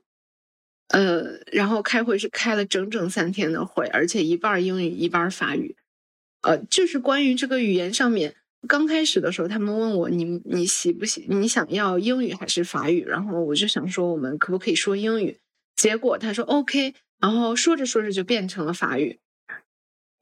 [0.88, 5.76] 呃，然后开会是开了整整三天的会，而且一半英语一半法语，
[6.42, 8.34] 呃，就是关于这个语言上面，
[8.66, 15.38] 刚开始的时候他们问我你你喜不喜你想要英语还是法语，然后我就想说我们可不可以说英语。
[15.76, 19.20] 结果他说 OK，然后说着说着就变成了法语，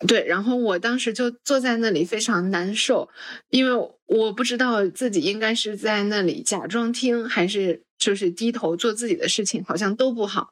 [0.07, 3.09] 对，然后我当时就坐在那里非常难受，
[3.49, 10.51] 因为我不知道自己应该是在那里假装听，还是就是低头做自己的事情，好像都不好。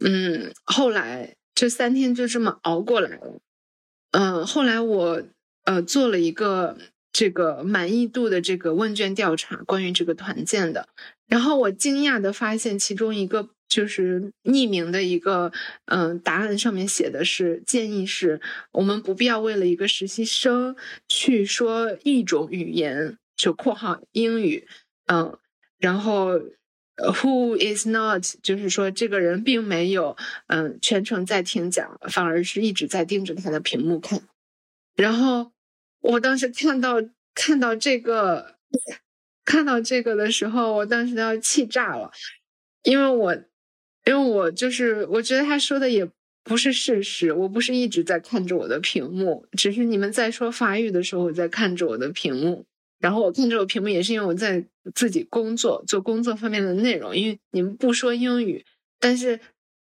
[0.00, 3.40] 嗯，后来这三天就这么熬过来了。
[4.12, 5.22] 嗯，后来我
[5.64, 6.76] 呃做了一个
[7.10, 10.88] 这个满意度的这个问卷调查，关于这个团建的，
[11.26, 13.48] 然后我惊讶的发现其中一个。
[13.68, 15.50] 就是匿名的一个，
[15.86, 18.40] 嗯，答案上面写的是建议是
[18.72, 20.76] 我们不必要为了一个实习生
[21.08, 24.68] 去说一种语言，就括号英语，
[25.06, 25.36] 嗯，
[25.78, 26.38] 然后
[26.96, 34.22] who is not，就是说这个人并没有，嗯，全程在听讲，反而是一直在盯着他的屏幕看。
[34.94, 35.50] 然后
[36.00, 37.02] 我当时看到
[37.34, 38.54] 看到这个
[39.44, 42.12] 看到这个的时候，我当时都要气炸了，
[42.84, 43.36] 因为我。
[44.04, 46.06] 因为我就是，我觉得他说的也
[46.42, 47.32] 不是事实。
[47.32, 52.66] 我不是一直在看着我的屏幕，只是你们在说法语的时候，我在看着我的屏幕。
[53.00, 57.16] 然后我看着我屏幕，也是因为我在自己工作，做工作方面的内容。
[57.16, 58.64] 因为你们不说英语，
[59.00, 59.40] 但是，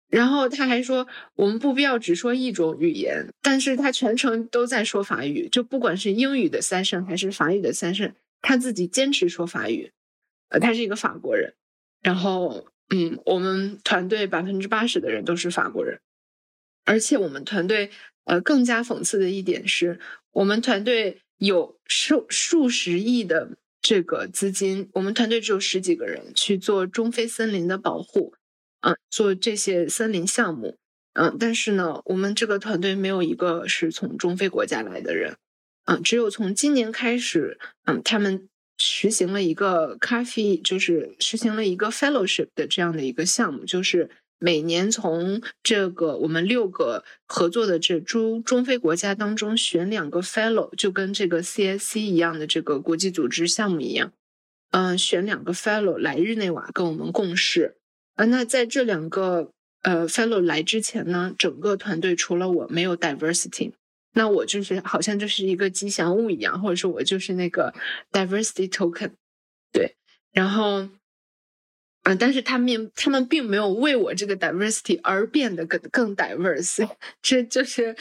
[0.09, 8.13] 然后他还说我们不必要只说一种语言，但是他全程都在说法语，就不管是英语的 session 还是法语的 session，
[8.43, 9.91] 他自己坚持说法语。
[10.51, 11.55] 呃，他是一个法国人，
[12.01, 12.67] 然后。
[12.91, 15.99] 嗯，我们团队百分之八十的人都是法国人，
[16.85, 17.91] 而且我们团队
[18.25, 19.99] 呃更加讽刺的一点是，
[20.33, 28.35] 我们团队有数数十亿的这个资金，我们团队只有十几个人去做中非森林的保护，
[28.83, 30.77] 嗯，做这些森林项目，
[31.15, 35.37] 嗯，但是呢，我们这个团队没有一个是从中非国家来的人，
[35.87, 38.49] 嗯，只有从今年开始，嗯，他们。
[38.77, 54.13] 实行了一个咖啡，就是实行了一个 fellowship 的这样的一个项目，就是每年从这个我们六个合作的这中中非国家当中选两个 fellow，就跟这个 CSC 一样的这个国际组织项目一样，
[54.73, 57.77] 嗯，选两个 fellow 来日内瓦跟我们共事。
[58.17, 59.51] 呃，那在这两个
[59.83, 63.73] 呃 fellow 来之前呢，整个团队除了我没有 diversity，
[64.15, 67.75] 那我就是好像就是一个吉祥物一样，或者说我就是那个
[68.11, 69.13] diversity token。
[69.71, 69.95] 对，
[70.33, 70.89] 然后。
[72.07, 76.87] 嗯，但是他们他们并没有为我这个 diversity 而变得更更 diverse，
[77.23, 77.97] 这就是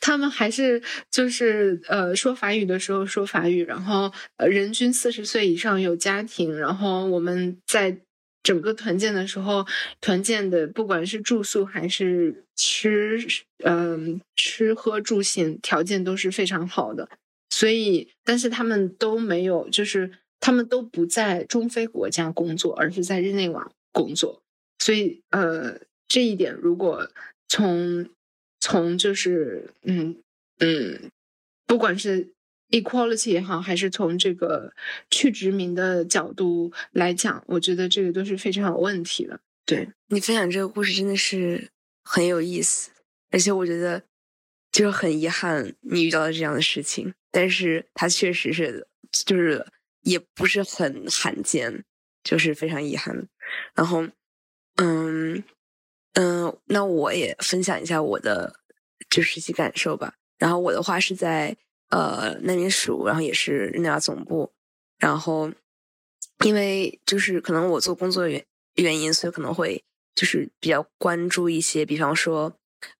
[0.00, 7.96] 他们还是就是呃说法语的时候说法语，然后人均四十岁以上有家庭，然后我们在
[8.44, 9.66] 整个团建的时候，
[10.00, 13.18] 团建的不管是住宿还是吃，
[13.64, 17.08] 嗯吃喝住行条件都是非常好的，
[17.50, 20.12] 所以但是他们都没有就是。
[20.40, 24.42] 他们都不在中非国家工作，而是在日内瓦工作。
[24.78, 27.08] 所以，呃，这一点如果
[27.48, 28.10] 从
[28.60, 30.16] 从就是嗯
[30.58, 31.10] 嗯，
[31.66, 32.28] 不管是
[32.80, 34.72] equality 也好，还是从这个
[35.10, 39.40] 去殖民的角度来讲，我觉得这个都是非常有问题的。
[39.64, 41.70] 对你分享这个故事真的是
[42.02, 42.90] 很有意思，
[43.30, 44.02] 而且我觉得
[44.72, 48.86] 就是很遗憾你遇到了这样的事情，但是它确实是
[49.24, 49.64] 就是。
[50.04, 51.82] 也不是很罕见，
[52.22, 53.26] 就是非常遗憾。
[53.74, 54.06] 然后，
[54.76, 55.42] 嗯
[56.12, 58.54] 嗯，那我也分享一下我的
[59.08, 60.12] 就实习感受吧。
[60.36, 61.56] 然后我的话是在
[61.94, 64.52] 呃难民署，然后也是日内瓦总部。
[64.98, 65.50] 然后，
[66.44, 69.82] 因为就是可能我做工作原原因，所以可能会
[70.14, 72.52] 就是比较关注一些，比方说。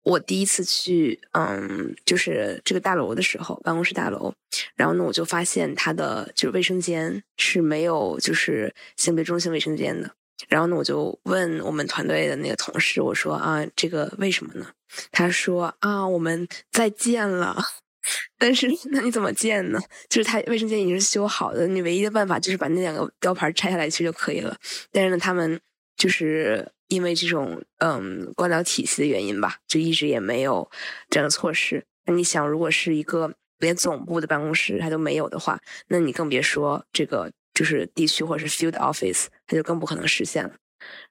[0.03, 4.33] 我第一次去，嗯，就是这个大楼的时候，办公室大楼，
[4.77, 10.11] 然后呢，我就发现它的就是卫生间是没有就是性别中性卫生间的。
[10.49, 14.67] 然后呢，我就问我们团队的那个同事，我说啊，这个为什么呢？
[15.13, 17.63] 他说啊，我们再见了，
[18.39, 19.81] 但是那你怎么建呢？
[20.09, 24.57] 就是他卫生间已经是修好的，你唯一的办法就是把那两个雕牌拆下来去就可以了。
[24.93, 25.61] 但是呢，他们
[25.97, 26.71] 就是。
[26.89, 30.71] 因为这种嗯官僚体系的原因吧，就一直也没有
[31.09, 31.83] 这样的措施。
[32.05, 40.53] 那你想，如果是一个连总部的办公室它都没有的话，那你更别说这个就是地区或者是 field office，它就更不可能实现了。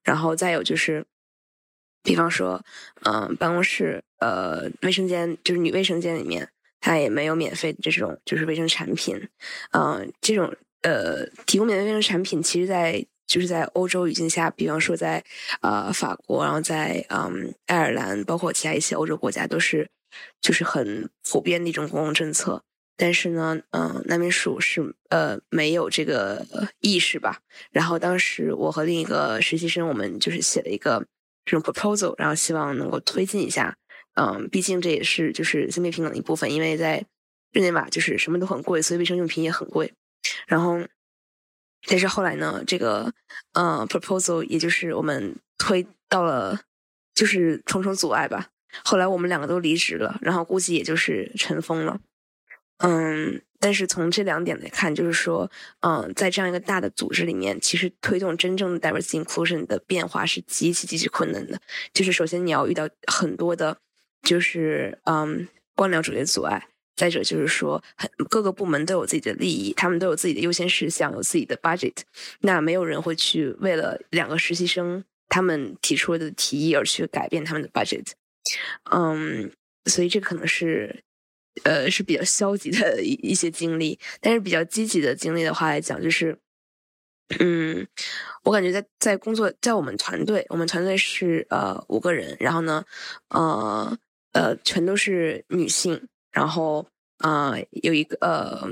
[0.03, 1.03] 然后再有就是，
[2.03, 2.63] 比方说，
[3.01, 6.47] 嗯，办公室呃卫生间就是女卫生间里面，
[6.83, 9.29] 它也没有免费的这种就是卫生产品。
[9.71, 13.05] 嗯，这种呃提供免费卫生产品，其实在。
[13.25, 15.23] 就是在欧洲语境下，比方说在
[15.61, 19.89] 呃法国，然后在嗯爱尔兰，包括其他一些欧洲国家，都是
[20.41, 22.61] 就是很普遍的一种公共政策。
[22.97, 26.45] 但是呢，嗯，难民署是呃没有这个
[26.81, 27.39] 意识吧。
[27.71, 31.03] 然后当时我和另一个实习生，我们就是写了一个
[31.45, 33.75] 这种 proposal，然后希望能够推进一下。
[34.15, 37.05] 嗯，毕竟这也是就是性别平等的一部分，因为在
[37.51, 39.93] 日内瓦就是什么都很贵，所以卫生用品也很贵。
[40.47, 40.79] 然后。
[41.85, 43.13] 但是后来呢，这个
[43.51, 46.61] 呃 proposal 也就是我们推到了，
[47.13, 48.47] 就是重重阻碍吧。
[48.85, 51.99] 后来我们两个都离职了，然后估计也就是尘封了。
[52.77, 55.51] 嗯，但是从这两点来看，就是说，
[55.81, 61.59] 嗯，在这样一个大的组织里面，其实推动真正的 diversity inclusion 的变化是极其极其困难的。
[61.93, 63.77] 就是首先你要遇到很多的，
[64.23, 66.67] 就是嗯官僚主义的阻碍。
[66.95, 71.95] 再者就是说，很各个部门都有自己的利益，他们都有自己的优先事项，有自己的 budget。
[72.41, 78.11] 那没有人会去为了两个实习生他们提出的提议而去改变他们的 budget。
[78.91, 79.51] 嗯，
[79.85, 81.03] 所以这可能是
[81.63, 83.97] 呃是比较消极的一一些经历。
[84.21, 86.37] 但是比较积极的经历的话来讲，就是
[87.39, 87.87] 嗯，
[88.43, 92.85] 我感觉在在工作在我们团队，我们团队是呃五个人，然后呢，
[93.29, 93.97] 呃
[94.33, 96.07] 呃全都是女性。
[96.33, 96.83] 然后，
[97.19, 98.67] 呃，有一个呃，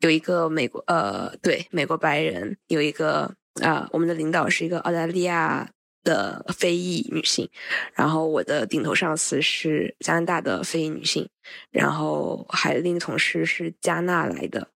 [0.00, 5.70] 有一个美国呃，对，美国白人，有一个啊，我们的领导是一个澳大利亚
[6.04, 7.48] 的非裔女性，
[7.94, 11.26] 然后我的顶头上司是加拿大的非裔女性，
[11.70, 14.68] 然后还有另一个同事是加纳来的，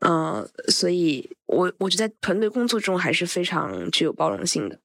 [0.00, 4.80] 嗯，所以我我觉得团队工作中还是非常具有包容性的，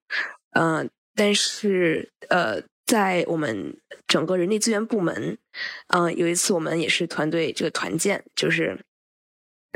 [0.51, 2.62] 嗯，但是呃。
[2.86, 3.77] 在我们
[4.07, 5.38] 整个人力资源部门，
[5.88, 8.77] 嗯，有一次我们也是团队这个团建，就是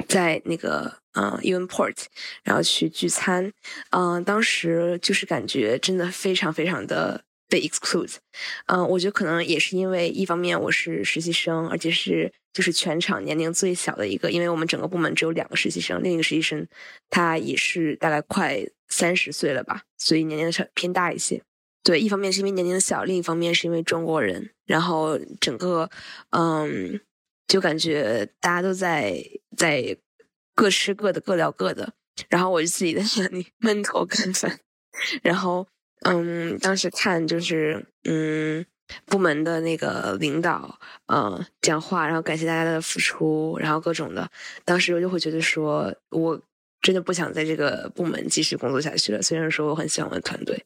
[0.07, 1.95] 在那个嗯 Unport，
[2.43, 3.51] 然后去聚餐，
[3.91, 8.15] 嗯，当时就是感觉真的非常非常的被 exclude，
[8.67, 16.67] 嗯，我觉得可能也是因为一方面我是实习生，而且是就是全场年龄最小的一个，因为我们整个部门只有两个实习生，另一个实习生
[17.09, 21.41] 他也是大概快三十岁了吧，所以年龄稍偏大一些。
[21.83, 25.89] 对，一方面是因为年龄小，另一方面是因为中国人，然后整个，
[26.31, 26.99] 嗯，
[27.47, 29.23] 就感觉大家都在
[29.55, 29.97] 在
[30.55, 31.93] 各吃各的，各聊各的，
[32.29, 34.59] 然后我就自己在那里闷头干饭，
[35.21, 35.67] 然后
[36.01, 38.65] 嗯，当时看就是嗯。
[39.05, 44.31] 部门的那个领导，嗯，讲话，然后感谢大家的付出，然后各种的，
[44.63, 46.41] 当时我就会觉得说，我
[46.81, 49.21] 真的不想在这个部门继续工作下去了。
[49.21, 50.63] 虽然说我很喜欢我的团队。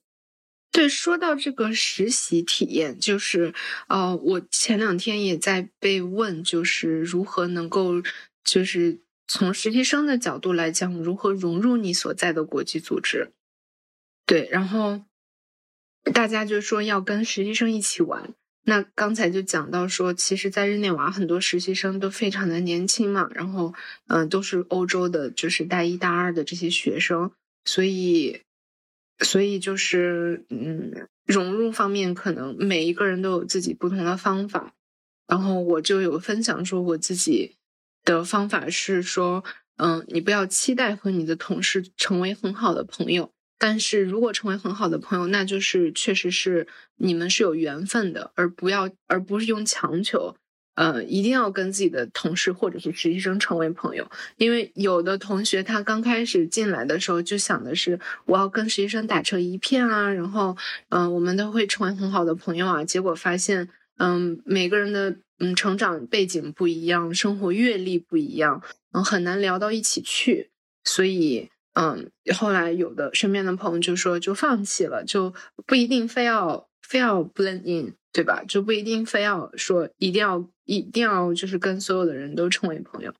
[0.71, 3.53] 对，说到这个实习体验，就是，
[3.87, 8.01] 呃，我前两天也在被问，就是如何能够，
[8.43, 13.31] 就是从实习生的角度来讲，如何融入你所在的国际组织。
[14.25, 15.01] 对，然后。
[16.15, 18.33] 大家就说要跟实习生一起玩。
[18.63, 23.75] 那刚才就讲到说，其实，在日内瓦很多实习生都非常的年轻嘛，然后，
[24.07, 27.31] 嗯，都是欧洲的，就是大一、大二的这些学生，
[27.65, 28.41] 所以，
[29.23, 34.73] 所以就是，嗯，融入方面可能每一个人都有自己不同的方法。
[35.27, 37.55] 然后我就有分享说，我自己
[38.03, 39.43] 的方法是说，
[39.77, 43.31] 嗯，你不要期待和你的同事成为很好的朋友。
[43.57, 46.67] 但是如果成为很好的朋友，那就是确实是
[46.97, 50.35] 你们是有缘分的，而不要而不是用强求，
[50.75, 54.09] 呃，一定要跟自己的同事或者是实习生成为朋友。
[54.37, 60.55] 因为有的同学他刚开始进来的时候就想的是我要跟实习生打成一片啊，然后
[60.89, 62.83] 嗯，我们都会成为很好的朋友啊。
[62.83, 68.61] 结果发现，嗯，每个人的嗯成长背景不一样，生活阅历不一样，
[68.93, 70.49] 嗯，很难聊到一起去，
[70.83, 71.49] 所以。
[71.73, 75.33] 嗯，后来有的身边的朋友就说就放弃了，就
[75.65, 78.43] 不一定非要非要 blend in，对吧？
[78.45, 80.45] 就不一定非要说一定要
[80.75, 83.13] 一定要就是跟所有的人都成为朋友，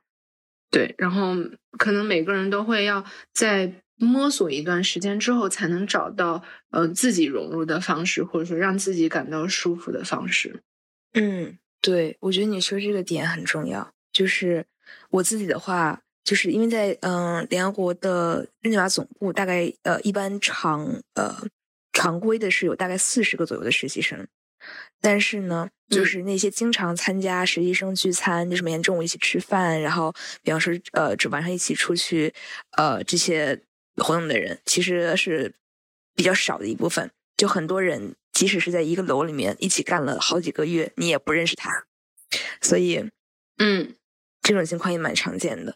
[0.70, 0.96] 对。
[0.98, 1.36] 然后
[1.78, 10.62] 可能每个人都会要在摸索一段时间之后，才能找到呃自己融入的方式，或者说让自己感到舒服的方式。
[11.14, 13.94] 嗯，对，我觉得你说这个点很重要。
[14.14, 14.66] 就是
[15.10, 16.02] 我自己的话。
[16.24, 21.36] 就是因为在嗯联合国的日内瓦总部，大概呃一般常呃
[21.94, 24.28] 常规的是有大概四十个左右的实习生，
[25.02, 30.12] 但是呢，就是那些经常参加实习生聚餐，就是每天中午一起吃饭，然后
[30.42, 32.34] 比方说呃这晚上一起出去
[32.78, 33.62] 呃这些
[33.98, 35.54] 活动的人，其实是
[36.16, 37.12] 比较少的一部分。
[37.38, 41.86] 就很多人即使是在一个楼里面一起干了好几个月，你也不认识他，
[42.62, 43.10] 所以
[43.58, 43.96] 嗯
[44.42, 45.76] 这种情况也蛮常见的。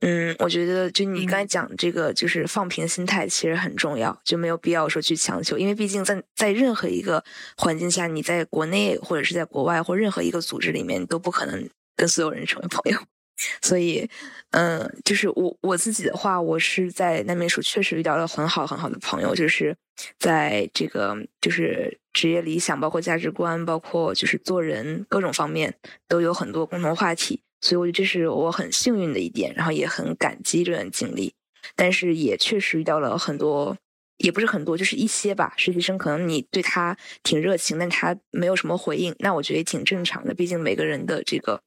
[0.00, 7.24] 嗯，我觉得就你刚才讲这个，就是放平心态，其实很重要，就没有必要说去强求，因为毕竟在在任何一个
[7.56, 12.98] 环境下，你在国内或者是在国外或任何一个组织里面，你都不可能跟所有人成为朋友。
[13.60, 14.08] 所以，
[14.52, 19.76] 嗯，就是我我自己的话，我是在难民署确实遇到了很好很好的朋友，就是
[20.18, 25.74] 在这个就是职业理想、包括价值观、包括就是做人各种方面
[26.08, 27.42] 都有很多共同话题。
[27.60, 31.34] 所以我觉得这是我很幸运的一点，然后也很感激这段经历，
[31.74, 33.76] 但是也确实遇到了很多，
[34.18, 35.52] 也不是很多，就是一些吧。
[35.56, 40.34] 实习生可能你对他挺热情，但他没有什么回应，那我觉得也挺正常的。
[40.34, 41.60] 毕竟每个人的这个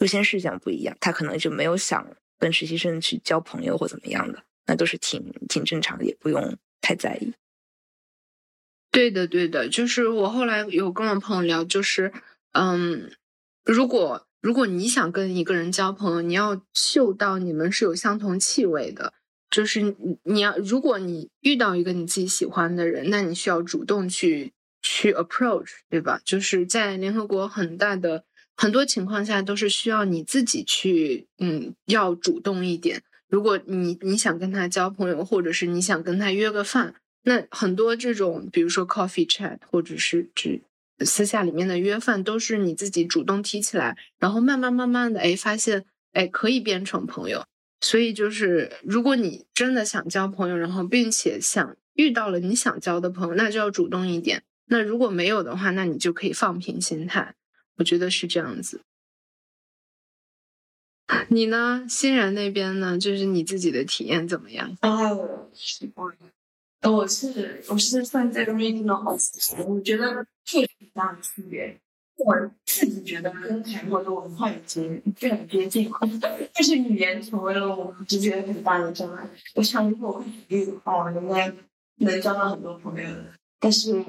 [0.00, 2.06] 优先事项不一样，他可能就没有想
[2.38, 7.32] 跟实习生去交朋友或怎么样的，那都是挺挺正常的，也不用太在意。
[8.90, 12.12] 对的，对的，就是我后来有跟我朋友聊，就是
[12.52, 13.12] 嗯，
[13.64, 14.25] 如果。
[14.46, 19.12] 如果你想跟一个人交朋友，你要嗅到你们是有相同气味的。
[19.50, 26.20] 就是你要，如果你遇到一个你自己喜欢的人，那你需要主动去去 approach，对吧？
[26.24, 28.22] 就是在联合国很大的
[28.56, 33.02] 很多情况下都是需要你自己去，嗯，要主动一点。
[33.28, 36.94] 如果你你想跟他交朋友，或者是你想跟他约个饭，
[37.24, 40.60] 那很多这种，比如说 coffee chat，或者是只。
[41.04, 47.44] 私下里面的约饭都是你自己主动提起来，然后慢慢慢慢的，哎，发现哎可以变成朋友。
[47.82, 54.42] 所以就是，如果你真的想交朋友，然后并且想遇到了你想交的朋友，那就要主动一点。
[54.66, 57.34] 那如果没有的话，那你就可以放平心态。
[57.76, 58.80] 我觉得是这样子。
[61.28, 64.76] 你呢，欣然那边呢，就是你自己的体验怎么样？
[64.80, 65.10] 啊，
[66.82, 71.78] 我是我是算在 regional house，我觉得确实很大的区别。
[72.18, 75.90] 我自己觉得跟韩国的文化已经 就很接近，
[76.54, 79.28] 但是语言成为了我们之间很大的障碍。
[79.54, 81.52] 我想如果会努力的话，我应该
[81.96, 83.08] 能交到很多朋友。
[83.60, 84.02] 但是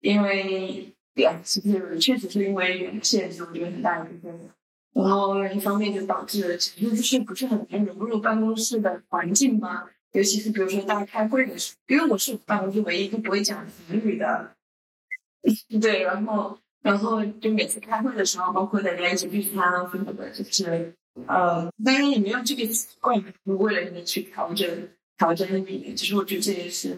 [0.00, 4.50] 因为呀，其实确实是因为语言限制，我觉得很大一部分。
[4.92, 9.88] 然后一方面就导致了其实就是不是很能融入办公室的环境吧。
[10.14, 14.54] 尤其是比如说大家开会的时候，因为我是办公室唯一一个不会讲韩语的，
[15.82, 20.94] 对，然后然后就每次开会的时候，包括大家一起聚餐啊什么的，就是
[21.26, 24.88] 呃，当然也没有这个习惯，就是为了你去调整
[25.18, 25.92] 挑战你。
[25.96, 26.96] 其实我觉得这也是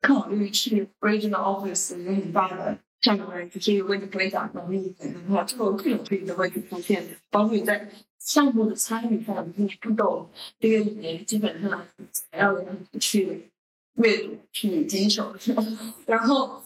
[0.00, 7.88] 考虑去 regional office 一个很大的上面，就是为你不会讲能力的话，这个各种可以都会去出现，包括你在
[8.24, 10.28] 项目的参与上，你不懂
[10.60, 11.84] 这个语言，基本上
[12.30, 12.54] 还要
[13.00, 13.50] 去
[13.94, 15.34] 阅读、去经手，
[16.06, 16.62] 然后。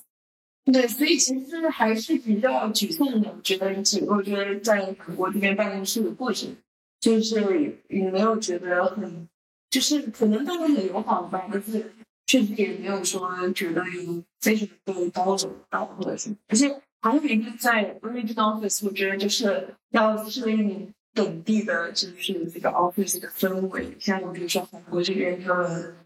[0.73, 3.33] 对，所以其实还是比较沮丧的。
[3.45, 3.69] 觉得，
[4.09, 6.57] 我觉得在韩国这边办公室的过程，
[6.99, 9.29] 就是也没有觉得很，
[9.71, 11.95] 就是可能大家很友好吧，但是
[12.27, 16.35] 确实也没有说觉得有非常的高冷到或者什么。
[16.49, 16.69] 而且
[17.01, 23.97] 还有一个在 original office，我觉得就是要适应本地的，就是这个 office 的氛围。
[23.99, 25.97] 像比如说韩国这边的。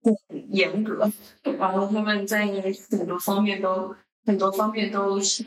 [0.00, 1.10] 很严格，
[1.58, 3.94] 然后他们在很多方面都
[4.24, 5.42] 很多方面都是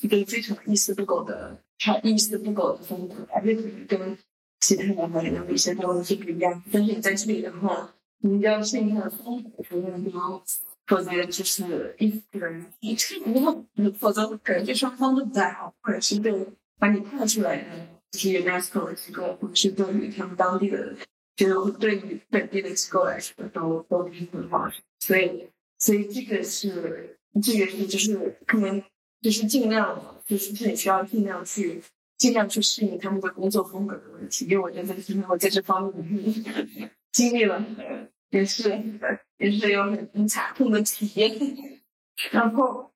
[0.00, 1.58] 一个非常一丝不苟的，
[2.02, 3.54] 一丝不苟的风格，而且
[3.88, 4.16] 跟
[4.60, 6.62] 其他的还有一些东西不一样。
[6.70, 10.42] 但是你在这里的话，你要适应他的风格，否则
[10.86, 13.64] 否则就是一个人，你这如果
[13.98, 16.46] 否则可能对双方都不太好，或者是对
[16.78, 17.64] 把你派出来的
[18.10, 20.94] 就是 UNESCO 的机构，或者是对于他们当地的。
[21.36, 25.46] 就是对于本地的机构来说，都都不是很好，所以
[25.78, 28.82] 所以这个是这个是就是可能
[29.22, 31.80] 就是尽量就是自己需要尽量去
[32.16, 36.44] 尽量去适应他们的工作风格的问题，因为我觉得今天我在这方面
[37.12, 37.64] 经历了
[38.30, 38.70] 也是
[39.38, 41.38] 也是有很惨痛的体验，
[42.32, 42.87] 然后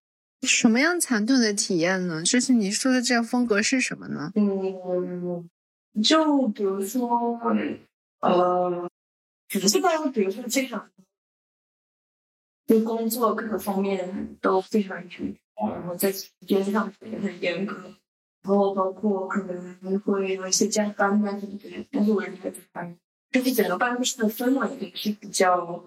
[0.43, 2.23] 什么样惨痛的体验呢？
[2.23, 4.33] 就是你说的这个风格是什么呢？
[4.35, 5.49] 嗯，
[6.03, 7.41] 就比如说。
[8.23, 8.89] 呃，
[9.49, 10.89] 只是大家比如说这场，
[12.69, 17.75] 对工作各个方面都非常严，然后在时间上也很严格，
[18.45, 22.97] 然后包括可能会有一些加班啊什么的，但是我也没有加班，
[23.33, 25.85] 就是整个办公室的氛围也是比较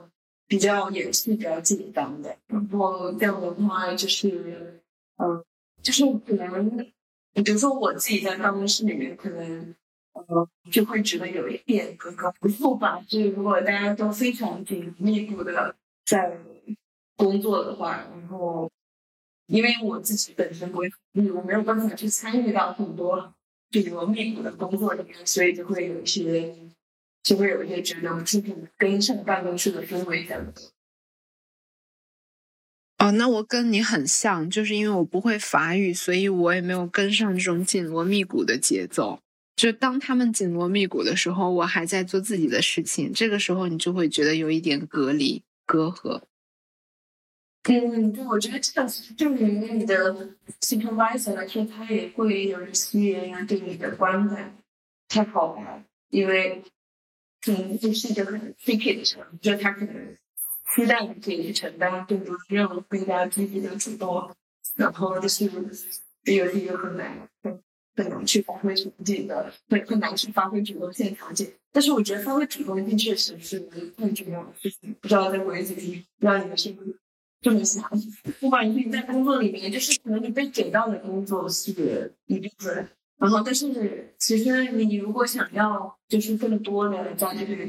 [0.48, 2.36] 比较也是、比较紧张的。
[2.48, 4.82] 然后这样的话，就是
[5.18, 5.44] 嗯，
[5.82, 6.78] 就是可能，
[7.34, 9.76] 比如说我自己在办公室里面可能。
[10.16, 13.04] 呃，就会觉得有一点格格不入吧。
[13.06, 15.76] 就是如果大家都非常紧密度的
[16.06, 16.38] 在
[17.18, 18.72] 工作的话，然后
[19.48, 20.90] 因为我自己本身不会，
[21.34, 23.34] 我没有办法去参与到很多
[23.70, 26.56] 这种密度的工作里面，所以就会有一些，
[27.26, 30.54] 就会有一些觉得不是很跟上办公室的氛围的。
[33.00, 39.20] 哦，那我跟你很像，就是因为我不会法语，所以我也没有跟上这种紧锣密鼓的节奏。
[39.56, 43.12] 就当他们紧锣密鼓的时候，我还在做自己的事情。
[43.12, 46.22] 这个时候，你就会觉得有一点隔离、隔阂。
[47.64, 50.14] 嗯，对，我觉得这个对于你的
[50.62, 54.56] supervisor 来说，他也会有一些对你的观感
[55.08, 56.62] 太好了，因为
[57.46, 60.18] 可能这是一个很 tricky 的事，就是他可能
[60.76, 64.36] 期待你可以去承担更多的任务，更加积极的主动，
[64.76, 65.50] 然后就是
[66.26, 67.30] 也有一个很难。
[67.44, 67.62] 很
[67.98, 71.50] 很难去发挥自己的，很很难去发挥主动性条件。
[71.72, 73.58] 但是我觉得发挥主动性确实是
[73.96, 74.94] 更重要的事情。
[75.00, 75.82] 不知道在国内怎么，
[76.20, 77.00] 不知道你们是不是
[77.42, 77.90] 这么想？
[78.42, 81.72] 不管你在工作里面，就是可能你被给到的工作是
[82.26, 87.66] 一部分，然后但是其实你如果想要就是更多的在这个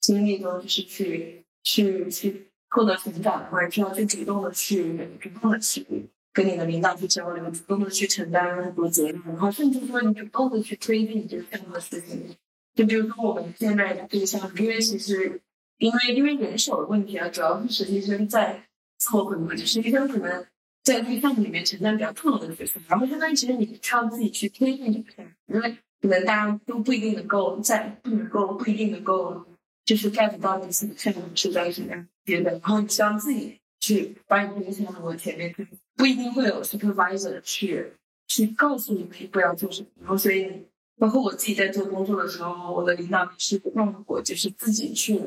[0.00, 5.84] 经历中，就是去去去获得成长的话，需要去主动的去主动的去。
[6.32, 12.36] 跟你的领导去交流，主动的去承担很多责任，然后甚至说你主动的去推进这个项目的事情。
[12.72, 15.40] 就比如说我们现在的这个项目，因为其实
[15.78, 18.64] 因为因为人手的问题啊，主要是实习生在
[18.98, 20.46] 做很多，就实习生可能
[20.84, 29.46] 在这个项目里面承担比较重要的角色，然后相当于其实你需要自己去推进这个项目，因为可能大家都不一定能够在不能够不一定能够
[29.84, 35.54] 就是 get 到你自己项目是在什么样阶段，然后你需要自己去把你这个项目前面。
[35.96, 37.92] 不一定会有 supervisor 去
[38.26, 40.50] 去告诉你们不要做什么，然后所以
[40.98, 45.20] 包括我自己在做工作的时候，我的领导也是让我就是自己去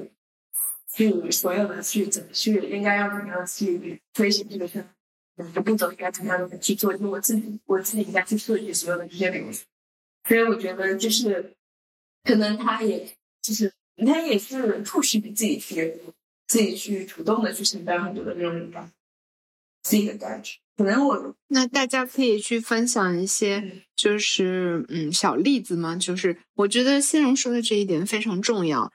[0.91, 4.83] 去所有的去怎么去应该要怎么样去推行这个事，
[5.35, 9.63] 每个步骤应该怎么样的去做，就我自己我自己应该去设计所有的这些流程，
[10.27, 11.53] 所以我觉得就是
[12.23, 13.05] 可能他也
[13.41, 13.71] 就是
[14.05, 15.99] 他也是促使你自己去
[16.47, 18.89] 自己去主动的去承担很多的任务吧，
[19.81, 20.59] 自己的感觉。
[20.75, 25.95] 可能我那大家可以去分享一些，就是嗯小例子吗？
[25.95, 28.91] 就是我觉得欣荣说的这一点非常重要，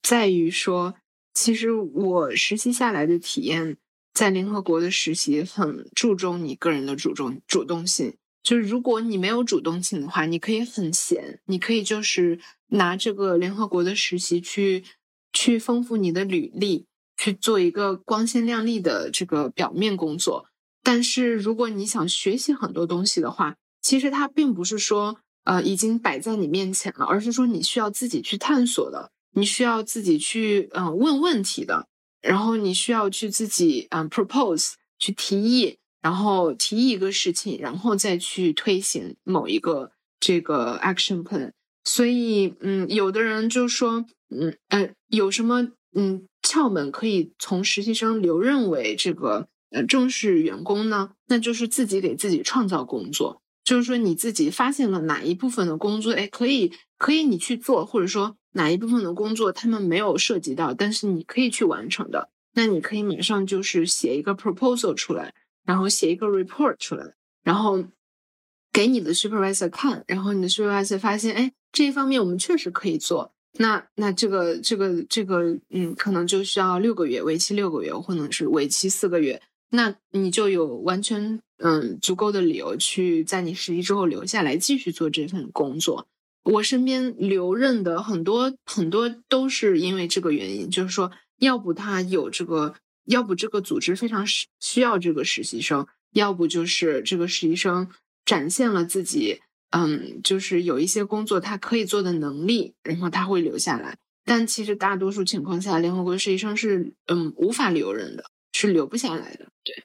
[0.00, 0.94] 在于说，
[1.34, 3.76] 其实我实习下来的体验，
[4.14, 8.14] 在联合国的实习很注重你个人的主动主动性。
[8.42, 14.84] 就是如果你没有主动性的话，你可以很闲，你可以就是拿这个联合国的实习去
[15.32, 16.86] 去丰富你的履历，
[17.16, 20.46] 去做一个光鲜亮丽的这个表面工作。
[20.82, 31.86] 但是如果你想学习很多东西的话，其实它并不是说呃已经摆在你面前了，而是说你需要自己去探索的，你需要自己去嗯问问题的，
[32.22, 41.52] 然后你需要去自己嗯 propose 去提议，然后提一个事情，然后再去推行某一个这个 action plan。
[41.84, 49.48] 所以嗯，有的人就说嗯呃有什么嗯窍门可以从实习生留任为这个。
[49.72, 65.34] 呃，正式员工呢，那就是自己给自己创造工作，就是说你自己发现了哪一部分的工作，哎，可以可以你去做，或者说哪一部分的工作他们没有涉及到，但是你可以去完成的，那你可以马上就是写一个 proposal 出来，
[65.64, 67.84] 然后写一个 report 出来，然后
[68.72, 79.40] 给你的 supervisor 看，然后你的 supervisor 发现，哎，这一方面我们确实可以做，那那这个这个这个，嗯，可能就需要六个月，为期六个月，或者是为期四个月。
[79.72, 86.08] 那你就有完全嗯足够的理由去在你实习之后留下来继续做这份工作。
[86.42, 92.74] 我身边留任的很多很多都是因为这个原因，就是说，要不他有这个，
[93.10, 97.90] 要不这个组织非常需需要这个实习生，要不就是这个实习生
[98.24, 99.40] 展现了自己，
[99.70, 103.98] 嗯，就是有一些工作他可以做的能力，然后他会留下来。
[104.24, 108.24] 但其实大多数情况下，联合国实习生是嗯无法留任的。
[108.52, 109.84] 是留不下来的，对。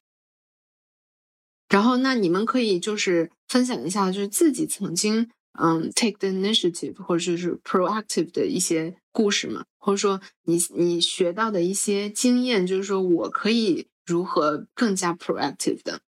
[1.69, 16.01] 然后，那你们可以就是分享一下，就是自己曾经嗯 take the initiative 或者就是 proactive 的一些故事吗，或者说你你学到的一些经验，就是说我可以如何更加 proactive 的。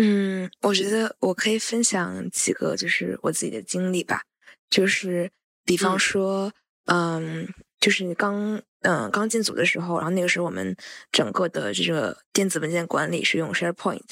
[0.00, 4.22] 嗯，我觉得我可以分享几个就是我自己的经历吧，
[4.70, 5.30] 就是
[5.64, 6.50] 比方说，
[6.86, 7.46] 嗯，
[7.78, 8.62] 就是你刚。
[8.82, 10.76] 嗯，刚进组的时候，然后那个时候我们
[11.10, 14.04] 整个的这个电子文件管理是用 SharePoint，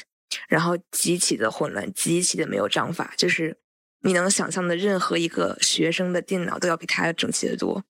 [0.49, 3.57] 然后极其的混乱，极其的没有章法，就是
[4.05, 7.83] 你能想象的任何一个学生的电脑都要比他整齐的多。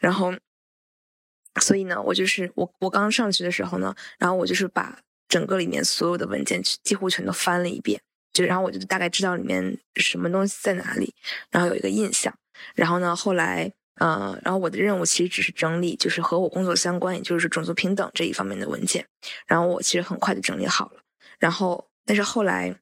[0.00, 0.32] 然后，
[1.60, 4.98] 所以呢，我就是我我刚上去的时候呢，然后我就是把
[5.28, 8.00] 整个里面所有的文件几乎全都翻了一遍，
[8.32, 11.14] 就然后我就大概知道里面什么东西在哪里，
[11.50, 12.32] 然后有一个印象。
[12.74, 13.72] 然后呢，后来。
[13.98, 19.06] 呃，然后我的任务其实只是整理，就是和我工作相关，也就是种族平等这一方面的文件。
[19.46, 21.00] 然后我其实很快就整理好了。
[21.38, 22.78] 然后，但是后来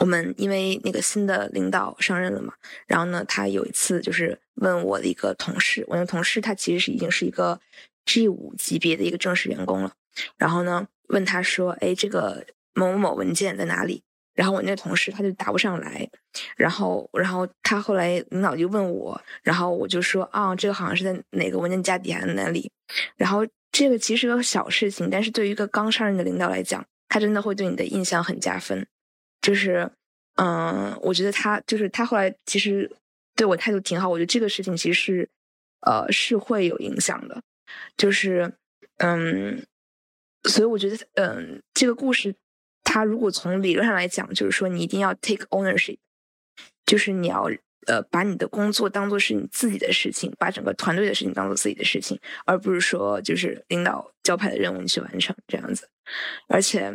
[0.00, 2.52] 我们因为那个新的领导上任了嘛，
[2.86, 7.58] 然后呢，他有一次就是问我的一个同事，我那同事他其实是已经是一个
[8.04, 9.92] G 五级别的一个正式员工了。
[10.36, 14.02] 然后呢，问他说：“哎，这个某某某文件在哪里？”
[14.34, 16.08] 然后我那同事他就答不上来，
[16.56, 22.70] 然后，然后他后来领导就问我，然后我就说啊，这个好像是在哪个文件夹底下哪里。
[23.16, 28.86] 然后这个其实是个小事情，但是对于一个刚上任的领导来讲，他真的会对你的印象很加分。
[29.48, 29.90] 就是，
[30.34, 32.90] 嗯，我觉得他就是他后来其实
[33.34, 34.06] 对我态度挺好。
[34.06, 35.30] 我觉得这个事情其实是，
[35.80, 37.42] 呃，是会有影响的。
[37.96, 38.52] 就是，
[38.98, 39.64] 嗯，
[40.42, 42.34] 所以我觉得，嗯，这个故事。
[42.84, 45.96] 他如果从理论上来讲，就是说你一定要 take ownership，
[46.84, 47.50] 就是你要
[47.86, 55.88] 呃把你的工作当做是你自己的事情，把整个团队的事情当做自己的事情，而不是说就是领导交派的任务你去完成这样子。
[56.48, 56.94] 而且，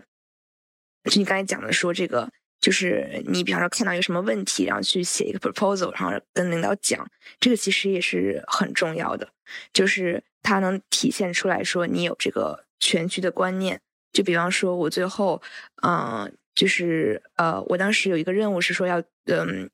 [1.12, 2.32] 就你刚才讲的说这个，
[2.64, 7.06] 就是你比方说看到一个什么问题，然后去写一个 proposal，然后跟领导讲，
[7.38, 9.28] 这个其实也是很重要的，
[9.74, 13.82] 就是它能体现出来说你有这个全局的观念。
[14.14, 15.42] 就比方说，我最后，
[15.82, 19.70] 嗯，就是呃，我当时有一个任务是说要，嗯，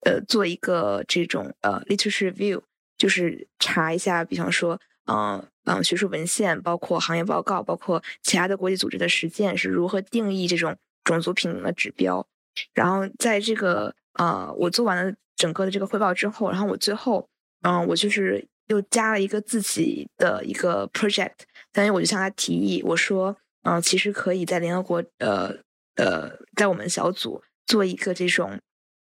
[0.00, 2.60] 呃，做一个这种呃 literature review，
[2.98, 12.26] 就是查一下，比方说，嗯嗯，学术文献，包括行业报告，包括其他的国际组织的实践是如何定义这种种族平等的指标。
[12.74, 17.28] 然后在这个呃，我做完了整个的这个汇报之后，然后我最后，
[17.62, 21.32] 嗯，我就是又加了一个自己的一个 project，
[21.72, 23.36] 但是我就向他提议，我说。
[23.64, 25.54] 嗯，其实可以在联合国，呃
[25.94, 28.58] 呃，在我们小组做一个这种，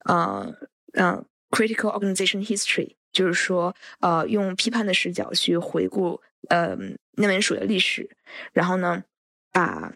[0.07, 0.51] 呃
[0.95, 6.75] 嗯，critical organization history，就是说，呃，用批判的视角去回顾，呃，
[7.19, 8.09] 那本书的历史，
[8.55, 9.05] 然后呢，
[9.53, 9.93] 把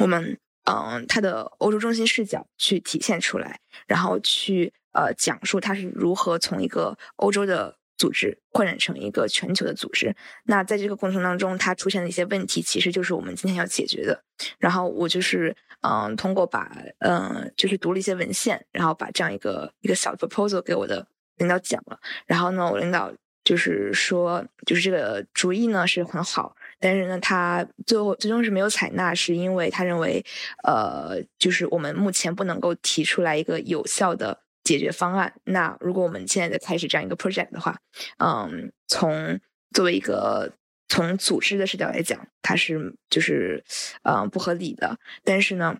[0.00, 7.78] 我们，嗯，它的欧洲中心视角去体现出来，然后去，呃，讲述它是如何从一个欧洲的。
[8.00, 14.24] 组织扩展成一个全球的组织，那在这个过程当中，它出现的一些问题，其实就是我们今天要解决的。
[14.58, 21.06] 然后我就是，嗯，通过把，嗯，就是读了一些文献，然后把这样一个一个小 proposal 给我的
[21.36, 23.12] 领导讲了，然后呢，我领导
[23.44, 30.24] 就是说，就是这个主意呢是很好，但是呢，他最后最终是没有采纳，是因为他认为，
[30.64, 35.32] 呃，就是我们目前不能够提出来一个有效的解决方案。
[35.44, 37.78] 那如果我们现在在开始这样一个 project 的话，
[38.18, 39.38] 嗯，从
[39.72, 40.50] 作为一个
[40.88, 43.62] 从组织的视角来讲，它是就是
[44.02, 44.98] 嗯不合理的。
[45.22, 45.76] 但是呢，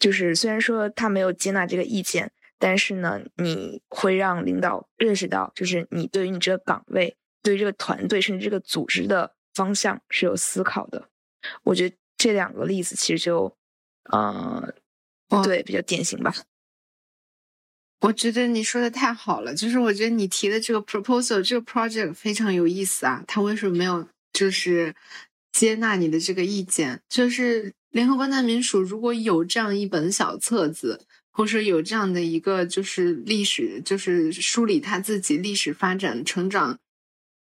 [0.00, 2.32] 就是虽然说他没有接纳这个意见。
[2.60, 11.08] 但是呢，你会让领导认识到，就是你对于你这个岗位、对于这个团队，甚至这个组织的方向是有思考的。
[11.64, 13.52] 我觉得这两个例子其实就，
[14.12, 14.72] 呃，
[15.42, 16.32] 对，比较典型吧。
[18.00, 23.24] 我觉得你说的太好了，就是我觉得你提的这个 proposal 这个 project 非常有意思啊。
[23.26, 24.94] 他为什么没有就是
[25.50, 27.02] 接纳你的这个意见？
[27.08, 31.04] 就是联合国难民署如果有这样一本小册子。
[31.30, 36.80] 或者说有这样的一个，就是历史，就是梳理他自己历史发展、成长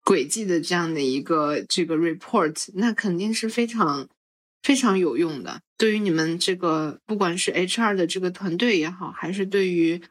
[0.05, 4.09] 轨迹的这样的一个这个 report，那肯定是非常
[4.63, 5.63] 非常有用的。
[5.79, 10.03] 对于你们这个，不管是 HR 的这个团队也好，还是对于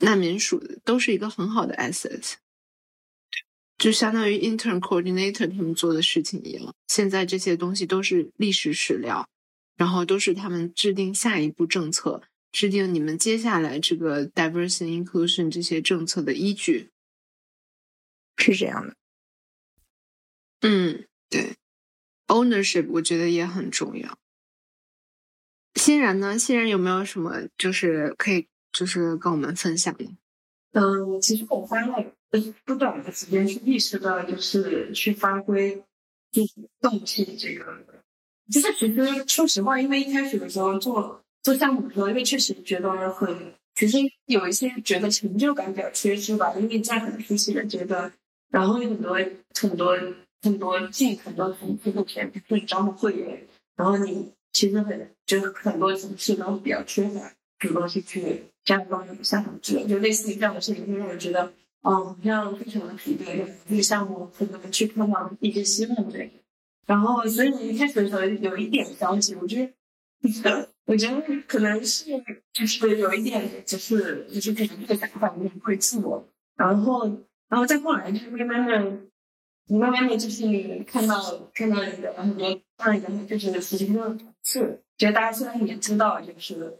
[0.00, 2.34] 难民署，都是一个很好的 asset。
[3.78, 6.74] 就相当于 intern coordinator 他们做的事情一样。
[6.86, 9.28] 现在这些东西都是历史史料，
[9.76, 12.22] 然后都是他们制定下一步政策。
[12.52, 16.90] 制定你们接下来这个 diversity inclusion 这些政策的依据，
[18.36, 18.94] 是这样的。
[20.66, 21.56] 嗯，对
[22.26, 24.18] ，ownership 我觉得也很重要。
[25.74, 26.38] 欣然呢？
[26.38, 30.04] 欣然有没有什么就是可以就是跟我们分享的？
[30.72, 32.12] 嗯，其实我花了
[32.64, 35.84] 不短的时间去意识到，就是去发挥
[36.32, 37.84] 就是动气这个。
[38.50, 41.20] 就是其实说实话，因为一开始的时候做。
[41.44, 48.10] 做项目的时候，因为确实觉得很，其实有一些觉得成就感比较缺失吧，因为在很初期的阶段，
[48.48, 49.12] 然后有很多
[49.60, 49.94] 很多
[50.44, 66.30] 很多进很多层次的钱，比如说招募会员，然后你其实很就是很多层次都比较缺乏主动去去加帮你下场制，就类似于这样的事情，会让我觉得，嗯，好像非常的疲惫，这个项目可能去看到一些希望这个，
[66.86, 69.72] 然后所以一开始的时候有一点着急，我觉得。
[70.86, 72.04] 我觉得可能是
[72.52, 76.26] 就是有一点，就是就是可能这个想法有点会自我，
[76.56, 77.06] 然后
[77.48, 79.00] 然后再后来就是慢慢的，
[79.66, 80.44] 你慢慢的就是
[80.86, 86.78] 看到看到你的很多上一个就是实习生同事，觉得大家现在也知道就是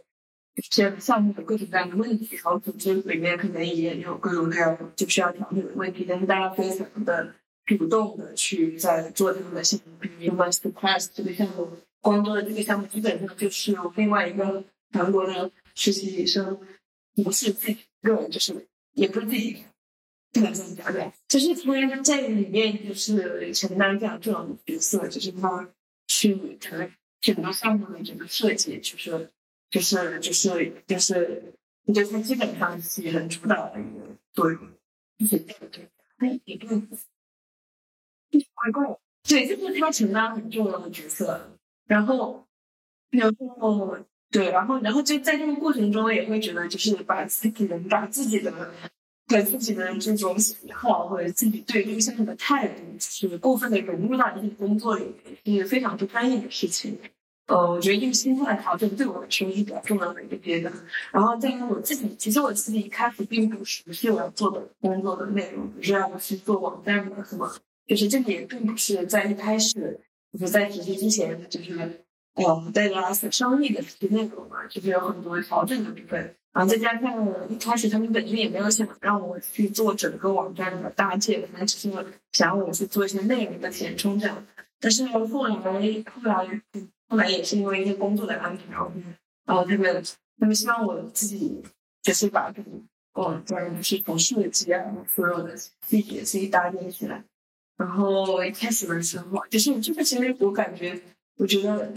[0.69, 7.33] 这个项目的各种各样的问题，然后组织里面可能也有各种各样就需要调整的问题，但是大家非常的
[7.65, 11.69] 主动的去在做他们的项目，比如 Master Class 这个项目。
[12.01, 16.55] 光做的这个项目基本上就是另外一个韩国的实习生，
[17.15, 19.63] 不是自己个人，就是也不是自己，
[20.35, 25.67] 不能这么讲对，就是他在里面就是承担这样重要的角色，就是他
[26.07, 26.89] 去整个
[27.21, 29.31] 整个项目的整个设计，就是
[29.69, 31.53] 就是就是就是
[31.85, 34.59] 我觉得他基本上是很主导的一个作用，
[35.19, 36.67] 就是对，他，一个
[38.53, 41.57] 怪怪，对，就是他承担很重要的角色。
[41.87, 42.47] 然后，
[43.11, 43.95] 然后
[44.31, 48.73] 对，然后然后就在这个过程中，也会觉得就是把自己的把自己的
[49.27, 55.05] 对自己的这种喜好或者自己对这个项目的态度，就是过分的融入到这个工作里
[55.43, 56.97] 面，是非常不专业的事情。
[57.47, 60.73] 呃，我觉得这个心态调整对我来说是比较重要的一个阶段。
[61.11, 67.51] 然后再跟我自己，其实我自己一开始并不熟悉我要做的工作的内容，比如要去做网站的什么，
[67.85, 69.99] 就是这个也并不是在一开始。
[70.37, 72.03] 就是在实习之前，就是
[72.33, 76.35] 呃，带着商议的这些内容嘛，就是有很多调整的部分。
[76.55, 81.91] 然后再加上一开始他们本身也没有想让我去做整个网站的搭建，可能只是
[82.31, 84.47] 想让我去做一些内容的填充这样。
[84.79, 86.61] 但是后来，后来，
[87.09, 88.89] 后来也是因为一些工作的安排，然后，
[89.45, 90.03] 然后他们
[90.39, 91.61] 他们希望我自己
[92.01, 92.71] 就是把这个
[93.15, 94.81] 网站是从设计啊，
[95.13, 97.21] 所有的细节自己搭建起来。
[97.75, 101.01] 然后一开始的时候，就是这个其实我感觉，
[101.35, 101.93] 我觉得，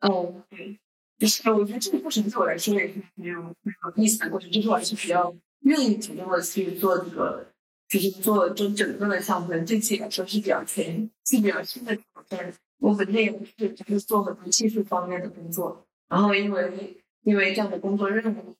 [0.00, 0.78] 嗯，对，
[1.18, 3.54] 就是我觉得这个过程对我来说也是很有很
[3.96, 7.46] 有意思的过程，就是我还是比较愿意主动的去做这个，
[7.88, 12.54] 就是做就整个的项目，对自己来说是比较全，是比较新的挑战。
[12.78, 18.56] 我本身也不是就是做很多技术方面的工作，然后因为因为这样的工作任务，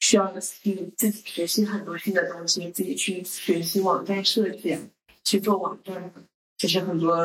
[0.00, 4.76] 需要去自己学习很多新的东西，自己去学习网站设计。
[5.24, 6.12] 去做网站，
[6.56, 7.16] 就是很多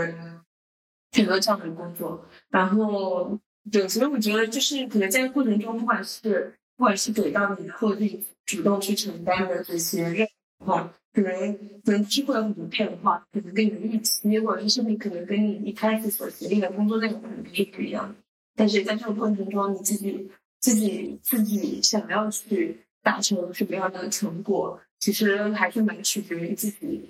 [1.12, 2.26] 很多这样的工作。
[2.49, 3.39] 然后，
[3.70, 10.28] 对，所以我觉得就是可能在过程中，不管是不管是给到你的，或者自己主动去承担的这些任
[10.66, 10.72] 务，
[11.14, 18.16] 可能可能是会有很多变化，可能跟你的预期，或者是甚至可能跟你一开始所决定的工作内容可能是不一样。
[18.55, 27.09] 但是在这个过程中，你自己自己自己想要去达成什么样的成果，其实还是蛮取决于自己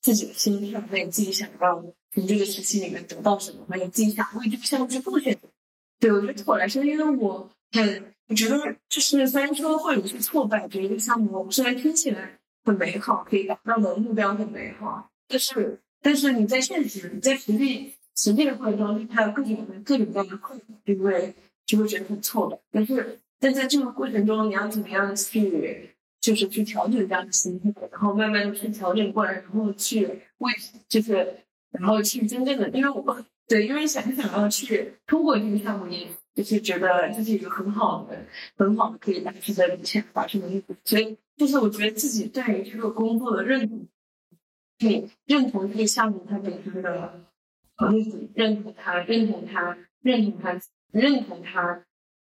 [0.00, 1.84] 自己的心上，那你自己想要
[2.14, 5.38] 从这个时期里面得到什么，还有自己想为这个项目去贡献。
[6.00, 8.56] 对我觉得对我来说，因为我很我觉得
[8.88, 21.34] 就是虽然说会有些挫败，觉得这个项目虽然听起来很美好，可以达到的目标很美好，但是但是你在现实，你在实际实际的过程中，它有各种各种各样的困难，就会
[21.66, 22.58] 就会觉得很挫败。
[22.72, 25.90] 但是但在这个过程中，你要怎么样去
[26.20, 30.06] 就是去调整这样的心态，然后慢慢的去调整过来，然后去
[30.38, 30.52] 为
[30.88, 31.36] 就是
[31.72, 33.02] 然后去真正的，因为我
[33.50, 38.16] 对，因为想想要去通过这个项目，也就是觉得这是一个很好的、
[38.56, 43.88] 很好的可以达成的理想达成的目标，所以就是我觉得自己对于这个工作的认同，
[44.78, 47.26] 对认同这个项目它本身的。
[48.34, 50.60] 认同他，认同他，认同他，
[50.92, 51.82] 认同他，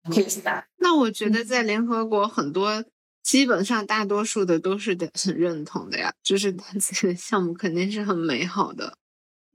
[0.10, 0.66] 可以去打。
[0.78, 2.86] 那我觉得在联合国很多，
[3.22, 8.98] 基本上大多数的都是很认同的呀，就是他这个项目肯定是很美好的。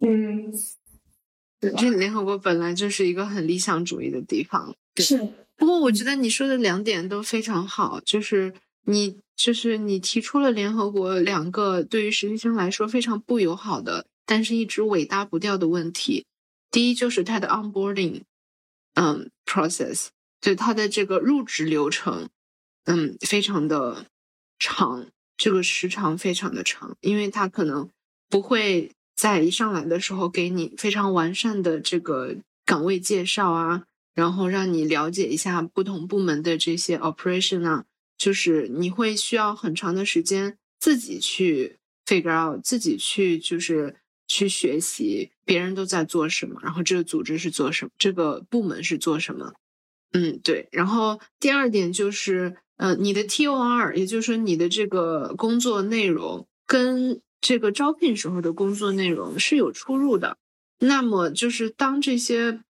[0.01, 0.53] 嗯，
[1.61, 4.75] 这联合国本来就是一个很理想主义的地方。
[4.97, 5.33] 是。
[5.57, 8.53] 不过我觉得你说的两点都非常好，就是
[8.85, 14.07] 你就是你提出了联合国两个对于实习生来说非常不友好的。
[14.27, 16.27] 但是一直尾搭不掉的问题，
[16.71, 18.23] 第一就是它的 onboarding，
[18.95, 20.09] 嗯，process，
[20.41, 22.29] 就它的这个入职流程，
[22.85, 24.07] 嗯，非常的
[24.59, 27.89] 长，这个时长非常的长，因为它可能
[28.29, 37.85] 不会在一上来的时候给你非常完善的这个岗位介绍啊，然后让你了解一下不同部门的这些 operation 啊，
[38.17, 43.97] 就是你会需要很长的时间自己去 figure out，自己去就是。
[44.29, 49.53] 去学习别人都在做什么，然后这个组织是做什么，这个部门是做什么。
[50.15, 50.67] 嗯，对。
[50.73, 60.39] 然后第二点就是，呃，你的 T O R，也就是说你的这个工作内容跟这个招聘时候的工作内容是有出入的。
[60.79, 62.63] 那么就是当这些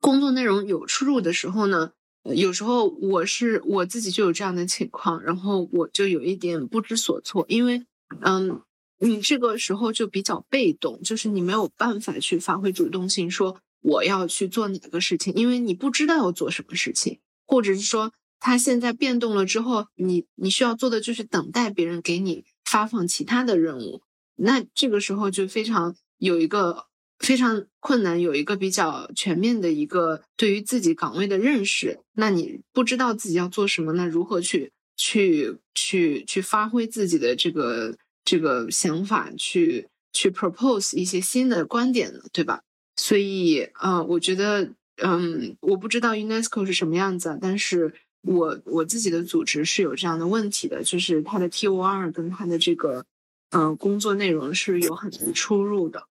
[0.00, 1.92] 工作内容有出入的时候呢，
[2.22, 7.84] 有时候我是我自己就有这样的情况，然后我就有一点不知所措，因为，
[8.20, 8.62] 嗯。
[9.00, 24.02] 你这个时候就比较被动，就是你没有办法去发挥主动性，说我要去做哪个事情，因为你不知道要做什么事情，或者是说他现在变动了之后，你你需要做的就是等待别人给你发放其他的任务，
[24.36, 26.86] 那这个时候就非常有一个
[27.18, 37.96] 非常困难，有一个比较全面的一个对于自己岗位的认识，那你不知道自己要做什么，那如何去去去去发挥自己的这个？
[38.26, 42.62] 这个想法去去 propose 一些新的观点呢，对吧？
[42.96, 47.92] 所以，呃，我觉得，嗯，我不知道 UNESCO 是什么样子，但是
[48.24, 53.04] 我我自己的组织是有这样的问题的，就是它的 TOR 跟它的这个，
[53.50, 56.08] 嗯，工作内容是有很多出入的。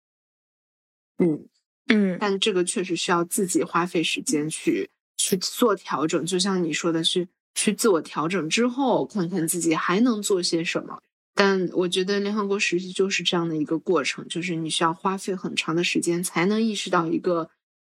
[1.18, 1.46] 嗯
[1.88, 11.00] 嗯，但这个确实需要自己花费时间去去做调整，就像你说的，去去自我调整之后，看看自己还能做些什么。
[11.34, 17.50] 但我觉得联合国实习就是这样的一个过程，就是你需要花费很长的时间才能意识到一个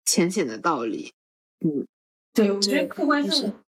[0.06, 1.14] 浅显的道理。
[1.66, 1.86] 嗯，
[2.34, 3.65] 对，我觉得客观上，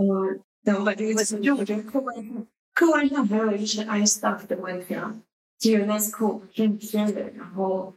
[0.00, 5.14] 嗯，那我把这个词，就我觉得客观上，客观上还有就是 I staff 的问题啊，
[5.58, 7.94] 就 UNESCO 是缺的，然后，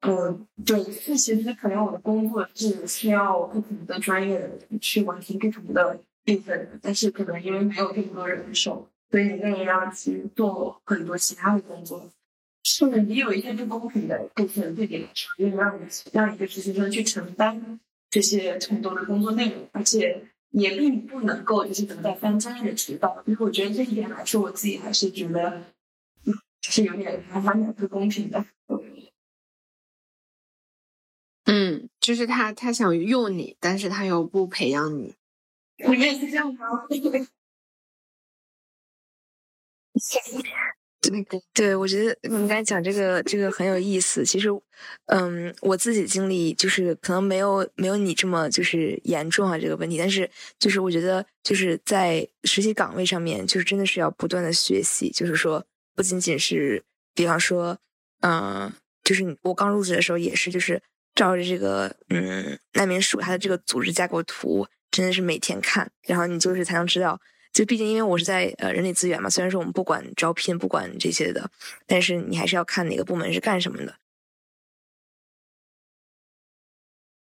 [0.00, 8.88] 嗯，对，这其实可能我的工作是需要不同的专业的去完成不同的部分，但是可能因为没有这么多人手。
[9.10, 12.10] 所以你那也要去做很多其他的工作，
[12.64, 15.78] 是也有一些不公平的部分，对你来说，因为让
[16.12, 23.22] 让一个实习生去承担这些很多的工作内容，而且也并不能够就是得到翻专业的指导。
[23.26, 25.62] 因为我觉得这一点来说，我自己还是觉得，
[26.24, 28.44] 嗯，是有点还蛮不公平的。
[31.44, 35.16] 嗯，就是他他想用你，但是他又不培养你。
[35.76, 36.66] 你也是这样吗？
[41.02, 44.24] 对对，我觉得你刚才讲这个这个很有意思。
[44.24, 44.48] 其实，
[45.06, 50.30] 嗯，我自己经历就是可能没有没有你这么就是严重啊这个问题，但是
[50.60, 55.10] 就是我觉得就是在实习岗位上面，就是真的是要不断的学习。
[55.10, 55.66] 就是说，
[55.96, 56.84] 不仅仅是
[57.14, 57.76] 比方说，
[58.20, 58.72] 嗯，
[59.02, 60.80] 就是我刚入职的时候也是，就是
[61.16, 67.20] 照着这个嗯难民署它的这个组织架构图，真的是每天看，然后你就是才能知道。
[67.52, 71.50] 就毕竟因为我是在呃人力资源嘛，虽然说我们不管招聘不管这些的，
[71.86, 73.96] 但是你还是要看哪个部门是干什么的。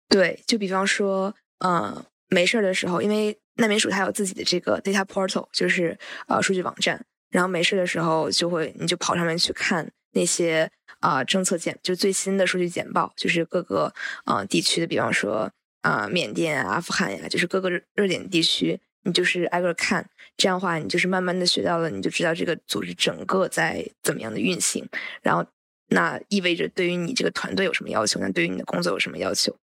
[0.09, 13.95] 对，就比方说，嗯，没事儿的时候，因为难民署它有自己的这个 data portal，就是呃数据网站，然后没事的时候就会你就跑上面去看那些啊政策简，就最新的数据简报，就是各个
[14.25, 15.51] 啊地区的，比方说
[15.83, 24.87] 啊缅甸啊阿富汗呀，就是各个热点地区，你就是挨个看，这样的话你就是慢慢的学到了，你就知道这个组织整个在怎么样的运行，
[25.23, 25.45] 然后
[25.89, 29.57] 那意味着对于你这个团队有什么要求，那对于你的工作有什么要求。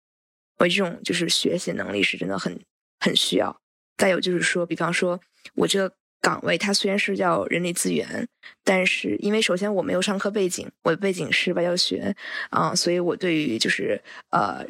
[0.59, 2.59] 我这种就是学习能力是真的很
[3.01, 3.61] 很需要。
[3.99, 5.21] 再有就是说，比方说
[5.55, 8.27] 我这个岗位，它虽然是叫人力资源，
[8.65, 12.15] 但是因为首先我没有上课背景，我的背景是外交学
[12.51, 14.67] 啊，所以我对于就是呃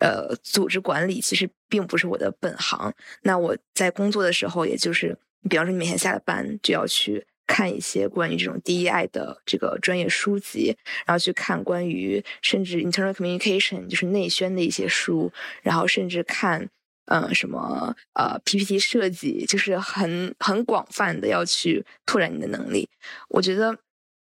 [0.00, 2.92] 呃组织管理其实并不是我的本行。
[3.22, 5.16] 那我在工作的时候，也就是
[5.48, 7.24] 比方说你每天下了班就要去。
[7.52, 16.70] 看一些关于这种 DEI 的这个专业书籍，然后去看关于甚至 internal communication 就是内宣的一些书，然后甚至看
[17.06, 22.88] 嗯什么呃 PPT 设计，就是很很广泛的要去拓展你的能力。
[23.28, 23.76] 我觉得，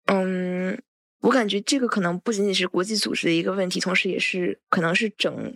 [0.06, 0.80] 嗯，
[1.20, 5.54] 我感觉这个可能不仅仅是国际组织的一个问题，同时也是可能是整。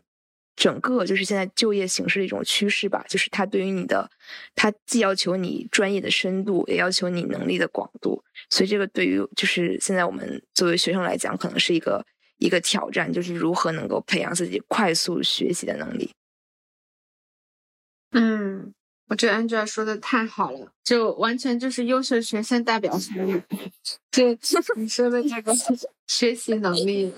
[0.55, 4.11] 整个就是现在就业形势的一种趋势吧，就是它对于你的，
[4.55, 12.05] 它既要求你专业的深度，也要求你能力的广度，所以这个对于就是现在我们作为学生来讲，可能是一个
[12.37, 16.12] 一个挑战，就是如何能够培养自己快速学习的能力。
[18.12, 18.74] 嗯，
[19.09, 23.43] 我觉得 Angela 说的太好了，就完全就是优秀学生代表声音，
[24.11, 24.37] 就
[24.77, 25.53] 你说的这个
[26.07, 27.11] 学习能力。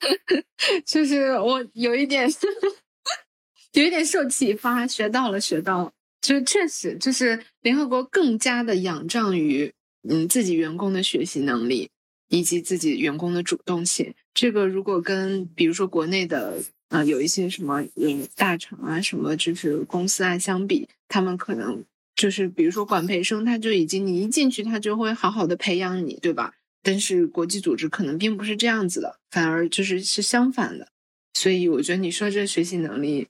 [0.84, 2.28] 就是我有一点，
[3.72, 5.92] 有一点受启发，学到了，学到了。
[6.20, 9.72] 就确实，就是联合国更加的仰仗于
[10.08, 11.88] 嗯自己员工的学习能力
[12.28, 14.12] 以及自己员工的主动性。
[14.34, 21.84] 这个如果跟比如说国内的啊有一些什么嗯大厂啊什么就是公司啊相比，他们可能
[22.16, 26.54] 就是比如说管培生，他就已经你一进去，他就会好好的培养你，对吧？
[26.86, 30.86] 但是国际组织可能并不是这样子的，反而就是是相反的，
[31.34, 33.26] 所以我觉得你说这学习能力，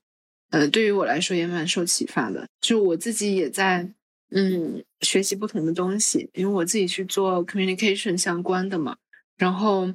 [0.51, 2.47] 呃，对于我来说也蛮受启发的。
[2.61, 3.91] 就我自己也在
[4.31, 8.99] 嗯学习不同的东西，因为我自己是做 communication 相关的嘛。
[9.39, 9.91] 然后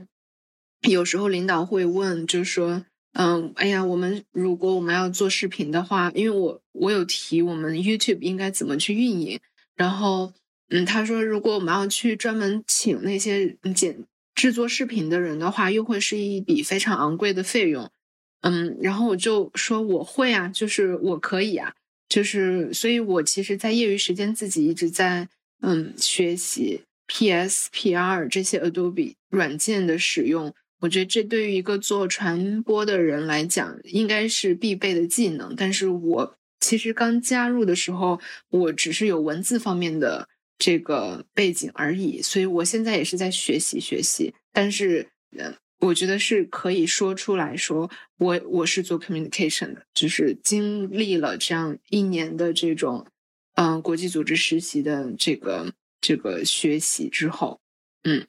[0.89, 2.83] 有时候领导会问，就是说，
[3.13, 9.39] 嗯，哎呀，我们如果我们要做视频的话，因为我我有提我们 YouTube 应该怎么去运营，
[9.75, 10.33] 然后。
[10.73, 17.91] 嗯，他说，如果我们要去专门请那些剪制作视频的人的话，又会是一笔非常昂贵的费用。
[18.39, 21.73] 嗯，然后我就说我会啊，就是我可以啊，
[22.07, 25.27] 就是所以，我其实，在业余时间自己一直在
[25.61, 30.53] 嗯学习 PS、PR 这些 Adobe 软件的使用。
[30.79, 35.53] 我觉得这对于一个做传播的人来讲，应该是必备的技能。
[35.53, 40.29] 但是我其实刚加入的时候，我只是有文字方面的。
[40.61, 47.89] 这个背景而已，所以我现在也是在学习学习，但是，呃，我觉得是可以说出来说，
[48.19, 53.07] 我我是做 communication 的，就是经历了这样一年的这种，
[53.55, 57.59] 嗯，国际组织实习的这个这个学习之后，
[58.03, 58.27] 嗯，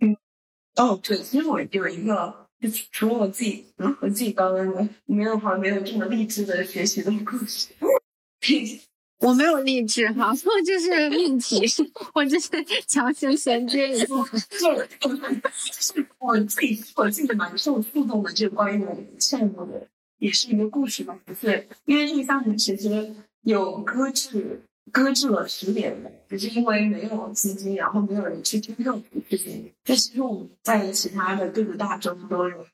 [0.00, 0.18] 嗯，
[0.76, 7.68] 哦，对，其实我有一个，就除了我自己，嗯我自己刚刚的，没有好像没有这么励志的学习的故事。
[9.20, 11.60] 我没有励志哈，我就是命题，
[12.14, 12.48] 我就是
[12.86, 14.06] 强行衔接一下。
[14.06, 14.16] 就
[15.80, 18.86] 是我自己，我自己蛮受触动的，这个关于
[19.18, 19.88] 项目的，
[20.18, 21.18] 也是一个故事吧。
[21.40, 23.12] 是因为这个项目其实
[23.42, 24.62] 有搁置，
[24.92, 25.96] 搁置了十年，
[26.28, 29.72] 只是因为没有资金，然后没有人去推动这个事情。
[29.84, 32.64] 但其实我们在其他的各个大洲都有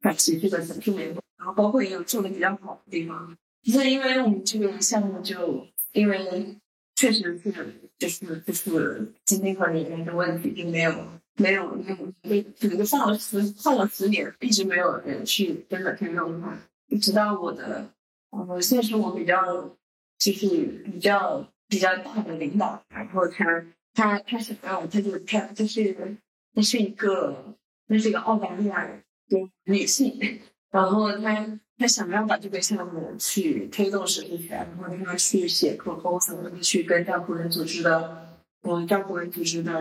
[0.00, 3.36] 在持续的在做，然后包括也有做的比较好的地方。
[3.64, 5.66] 只是因为我们这个项目就。
[5.98, 6.56] 因为
[6.94, 7.52] 确实是，
[7.98, 10.92] 就是就是经济和人员的问题，就没有
[11.34, 16.56] 没有没有，被整个放了十放了十年，一直没有人去真的去用它。
[17.00, 17.90] 直到我的，
[18.30, 19.76] 呃，现在是我比较
[20.18, 20.46] 就是
[20.92, 23.44] 比较比较大的领导，然后他
[23.92, 26.16] 他他想要，他就他就是
[26.52, 27.56] 那是一个
[27.88, 31.58] 那是一个澳大利亚的女性，然后她。
[31.78, 39.72] 他想要把这个项目去推动实施起来，然后他去写 proposal，去跟教辅人组织的，嗯，教辅人组织的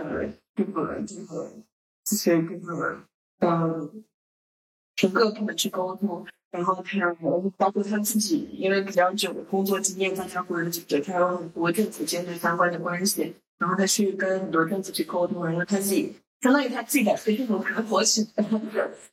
[0.55, 1.51] 这个这个
[2.05, 2.99] 这些这个，
[3.39, 4.03] 嗯，
[4.95, 6.25] 整个部门去沟通。
[6.49, 7.13] 然后他
[7.57, 18.45] 包括他自己，因为比较久的工作经验，在相关的组织，他有很多政府间的相关的关系，然后他去跟很多政府去沟通，然后他自己相当于他自己在推这种盘活起来，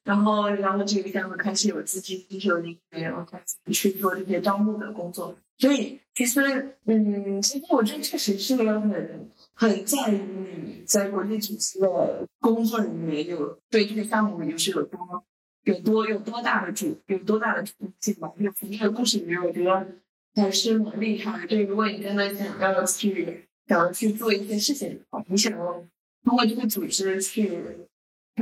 [0.05, 5.35] 然后然后这个项目开始有资金，就是有那个，然后开始去做这些招募的工作。
[5.59, 15.25] 所以其实，嗯，其实我这确实是很很在于你在国际组织的工作里面有对这个项目就是有多。
[15.65, 18.31] 有多有多大的主有多大的主动性吧？
[18.39, 19.87] 就从这个故事里面，我觉得
[20.35, 21.47] 还是蛮厉害的。
[21.47, 25.83] 就如果你真的想要去想要去做一些事情的话，你想要
[26.25, 27.51] 通过这个组织去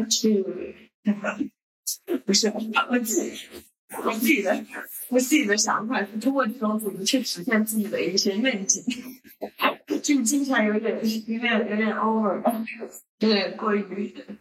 [0.08, 0.44] 去，
[2.24, 2.52] 不是
[2.88, 3.32] 我自己
[4.04, 4.64] 我自己的
[5.08, 8.82] 我自己的想法是通过这种组织去实现自己的一些愿景。
[10.02, 10.94] 这个听起来有点
[11.26, 12.40] 有点有点 over，
[13.18, 13.82] 有点过于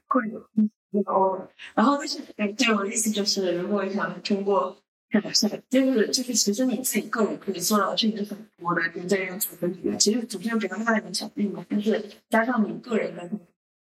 [0.07, 0.69] 过于。
[1.05, 4.77] over，，然后但是，哎，对我的意思就是，如果想通过
[5.11, 13.39] 改善，就是就是，其实你自己个人可以做到的事情是很多的，就在这个组织里面，其实组织有比较大的影响力嘛，但是加上你个人的努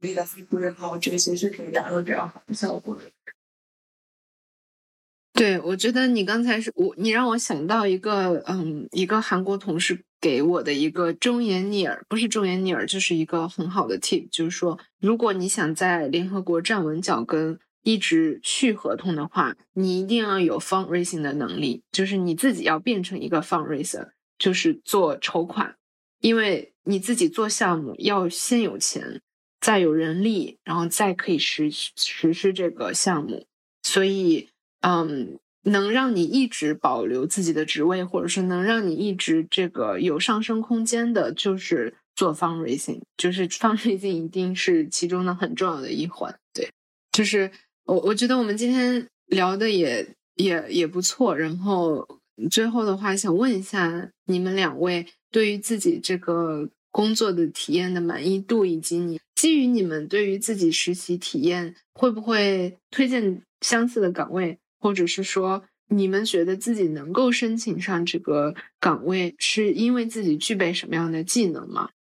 [0.01, 0.57] 力的付出，
[0.91, 3.03] 我觉得其实是可以达到比较好的效果的。
[5.33, 25.77] 对，我觉得你刚才是我，你让我想到一个，嗯，一个韩国同事给我的一个忠言逆耳，不是忠言逆耳，就是一个很好的 tip，就是说，如果你想在联合国站稳脚跟，一直续合同的话，你一定要有 fundraising 的能力，就是你自己要变成一个 fundraiser，就是做筹款，
[26.20, 29.20] 因为你自己做项目要先有钱，
[29.61, 33.47] 再有人力，然后再可以实实施这个项目，
[33.82, 34.48] 所以。
[34.82, 46.35] 嗯，能让你一直保留自己的职位，或者是能让你一直这个有上升空间的，就是做 fundraising，就是 fundraising 一定是其中的很重要的一环。
[46.55, 46.70] 对，
[47.12, 47.52] 就是
[47.91, 51.37] 我我觉得我们今天聊的也也也不错。
[51.37, 52.07] 然后
[52.49, 64.59] 最后的话，想问一下你们两位对于自己这个工作的体验的满意度，以及你基于你们对于自己实习体验，会不会推荐相似的岗位？
[64.79, 71.91] 或者是说，你们觉得自己能够申请上这个岗位，是因为自己具备什么样的技能吗？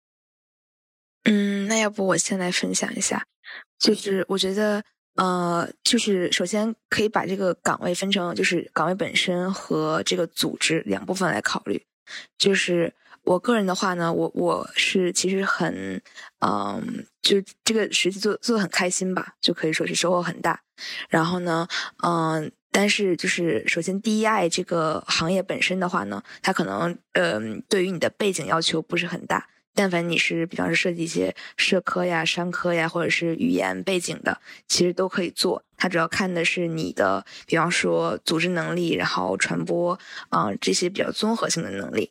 [1.24, 3.26] 嗯，那要不我先来分享一下，
[3.78, 4.82] 就是我觉得，
[5.16, 11.82] 呃，就是首先可以把这个岗位分成，就是岗位本身和这个组织两部分来考虑。
[12.38, 12.92] 就是
[13.24, 16.00] 我个人的话呢，我我是其实很，
[16.40, 20.60] 嗯，就这个实习做做的很开心吧，就可以说是收获很大。
[21.08, 21.66] 然后呢，
[22.02, 22.50] 嗯。
[22.72, 29.48] 但是，就是首先，DEI 这个行业本身的话呢，它可能，嗯，对于你的背景要求不是很大。
[29.74, 35.62] 但凡你是，比方说设计一些社科呀、商科呀，或者是语言背景的，其实都可以做。
[35.76, 39.98] 它主要看的是你的，比方说组织能力，然后传播，
[40.28, 42.10] 啊，这些比较综合性的能力，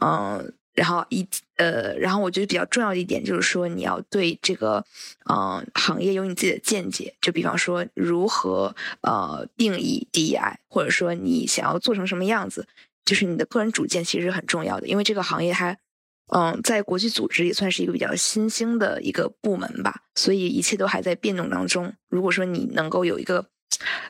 [0.00, 0.52] 嗯。
[0.76, 1.26] 然后一
[1.56, 4.84] 呃，然后我觉得比较重要的一点就是说，你要对这个
[5.24, 7.14] 嗯行业有你自己的见解。
[7.22, 12.68] 就比方说，如何呃定义 DEI，或者说你想要做成什么样子，
[13.06, 14.86] 就是你的个人主见其实很重要的。
[14.86, 15.78] 因为这个行业它
[16.34, 21.92] 嗯在国际组织也算是一个比较新兴的一个部门吧，所以一切都还在变动当中。
[22.08, 23.46] 如果说你能够有一个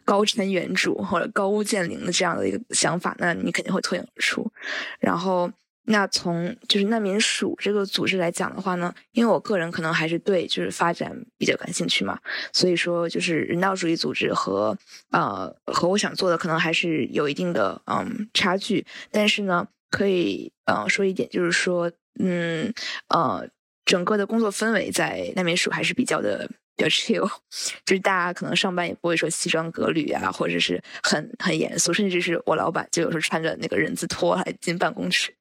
[0.04, 4.50] 高瞻远瞩或者高屋建瓴的这样的一个想法，那你肯定会脱颖而出。
[4.98, 5.50] 然后。
[5.88, 12.18] 那从就是难民署这个组织来讲的话呢，因为我个人可能还是对就是发展比较感兴趣嘛，
[12.52, 14.76] 所以说就是人道主义组织和
[15.12, 22.72] 呃和我想做的可能还是有一定的嗯差距，但是呢可以呃说一点就是说嗯
[23.08, 23.48] 呃
[23.84, 27.28] 整个的工作氛围在难民署还是比较的比较 chill，
[27.86, 35.34] 就是大家可能上班也不会说西装革履啊，或者是很很严肃，甚至是我老板就有时候穿着那个人字拖来进办公室。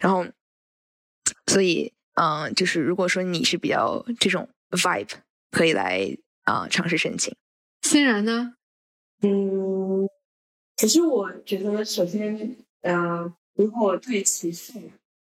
[0.00, 0.26] 然后，
[1.46, 5.10] 所以，嗯，就是如果说你是比较这种 vibe，
[5.50, 7.34] 可以来啊尝试申请。
[7.82, 8.54] 欣然呢？
[9.22, 10.08] 嗯，
[10.76, 14.80] 其实我觉得，首先，嗯，如果对歧视或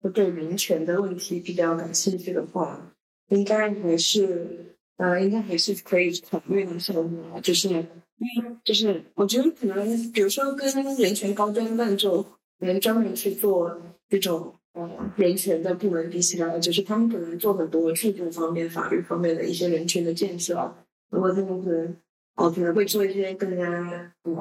[0.09, 2.93] 对人权的问题比较感兴趣的话，
[3.29, 7.41] 应该还是，呃，应该还是可以考虑一下的。
[7.41, 10.67] 就是，因为就是我觉得可能，比如说跟
[10.97, 12.25] 人权高端办就
[12.59, 13.81] 能专门去做。
[14.07, 14.87] 这种呃
[15.17, 20.75] 人权的部门比起来，就是他们可能做很多制度方面、法律方面的一些人权的建设。
[21.09, 21.97] 如果他们可能
[22.35, 24.35] 哦，可能会做一些更加嗯，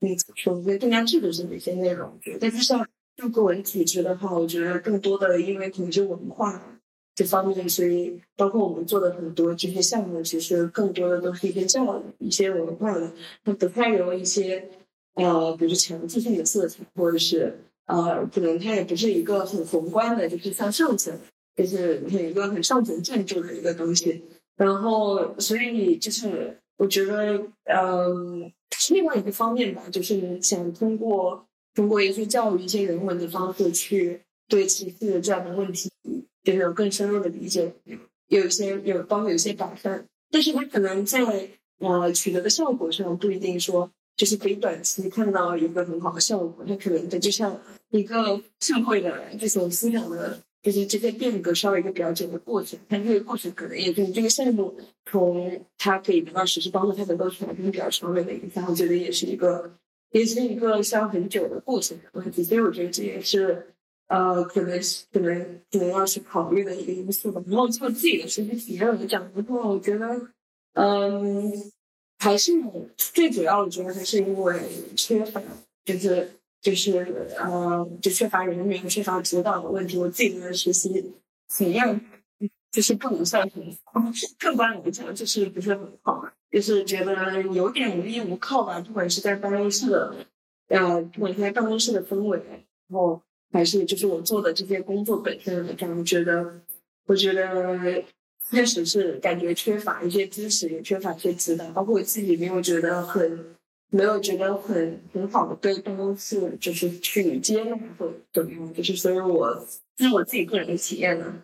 [0.00, 0.60] 那怎么说？
[0.60, 2.20] 一些更加制度性的一些内容。
[2.38, 2.86] 但是像
[3.16, 6.62] 像个人组织的话，我觉得更多的因为统治文化
[7.14, 13.10] 这方面，所以包括我们做的很多这些项目，其实更多的都是一些教育、一些文化的，
[13.42, 14.68] 它不太有一些
[15.14, 21.18] 呃，比如说强制性的色彩，或者是呃，可能它也不是一个很宏观的，就是像上层，
[21.56, 24.22] 就是有一个很上层建筑的一个东西。
[24.56, 31.45] 然后，所以就是我觉得，嗯，是另外一个方面吧，就是想通过
[31.76, 35.88] 通过一些教育、一些人文的方式去对歧视这样的问题，
[36.42, 37.72] 就是有更深入的理解，
[38.26, 40.04] 有一些有包括有一些改善。
[40.32, 41.48] 但是它可能在
[41.78, 43.88] 呃取得的效果上不一定说。
[44.16, 47.54] 就是可以短期看到一个很好的效果，它可能它就像
[47.90, 52.80] 一个社会的这种思想的，就是这些变革需要一个比较久的过程。
[52.88, 54.74] 但这个过程可能也就是这个项目
[55.04, 58.64] 从它可以得到实施帮助，它能够产生比较长远的影响。
[58.66, 59.70] 我觉得也是一个，
[60.10, 62.42] 也是一个需要很久的过程的问题。
[62.42, 63.74] 所以我觉得这也是
[64.08, 64.80] 呃，可能
[65.12, 67.42] 可能可能要去考虑的一个因素吧。
[67.46, 70.28] 然后就自己的实际体验来讲的话，我觉得
[70.74, 71.72] 嗯。
[72.18, 72.50] 还是
[72.96, 74.58] 最主要的，主要还是因为
[74.96, 75.40] 缺乏，
[75.84, 76.30] 就是
[76.62, 79.98] 就是呃，就缺乏人员、缺乏指导的问题。
[79.98, 81.12] 我自己的实习
[81.46, 82.00] 体验
[82.72, 83.62] 就是不能算很，
[84.40, 88.80] 客观来讲就是不是很好嘛，就是觉得有点无依无靠吧。
[88.80, 90.16] 不管是在办公室的，
[90.68, 92.38] 呃，不管是在办公室的氛围，
[92.88, 93.20] 然后
[93.52, 96.62] 还是就是我做的这些工作本身，我觉得，
[97.04, 98.02] 我觉得。
[98.48, 103.56] 确实是感觉缺乏一些知识，也缺乏一些指导，包括我自己没有觉得很，
[103.90, 109.66] 没有觉得很很好的对办公室就是去接纳或怎么样，就是所以我
[109.96, 111.42] 这是我自己个人的体验呢。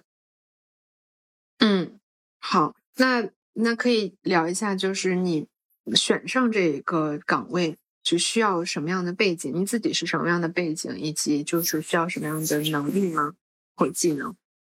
[1.58, 1.98] 嗯，
[2.38, 5.46] 好，那那可以聊一下，就是你
[5.94, 9.52] 选上这个岗位就需要什么样的背景？
[9.54, 13.34] 你自己是什么样的背景，以及就是需要什么样的能力吗？
[13.76, 14.34] 或技能？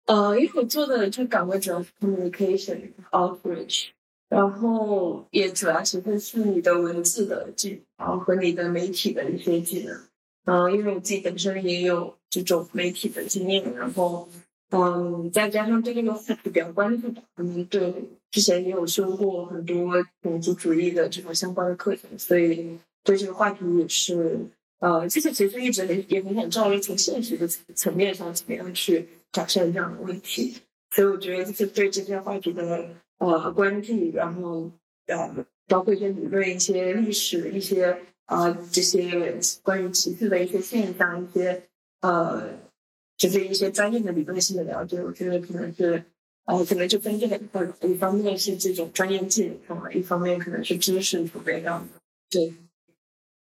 [0.07, 3.87] 呃，因为我做的这个岗位主要是 communication outreach，
[4.29, 9.99] 然后也主要其实是你的文字的技能和你的媒体的一些技能。
[10.47, 14.29] 嗯，因为我自己本身也有这种媒体的经验，然后
[14.71, 17.95] 嗯，再加上对这个话题比较关注，可能对
[18.35, 24.37] 之前也有修过很多种族主义的这种相关的课程，所以对这个话题也是
[24.81, 27.47] 呃，这些其实一直也也很想知道，从现实的
[27.77, 29.09] 层面上怎么样去。
[29.35, 30.55] 改善这样的问题，
[30.93, 32.89] 所以我觉得就是对这些话题的
[33.19, 34.71] 呃关注，然后
[35.09, 41.65] 呃包括一些理论、一些历史、一些呃这些关于歧视的一些现象、一些
[42.01, 42.45] 呃
[43.17, 46.05] 就是一些专业的理论性的了解，我觉得可能是
[46.45, 52.01] 呃可能就分这两块，一方面是这种专业技能上的，一方面可能是知识储备上的。
[52.31, 52.55] 对，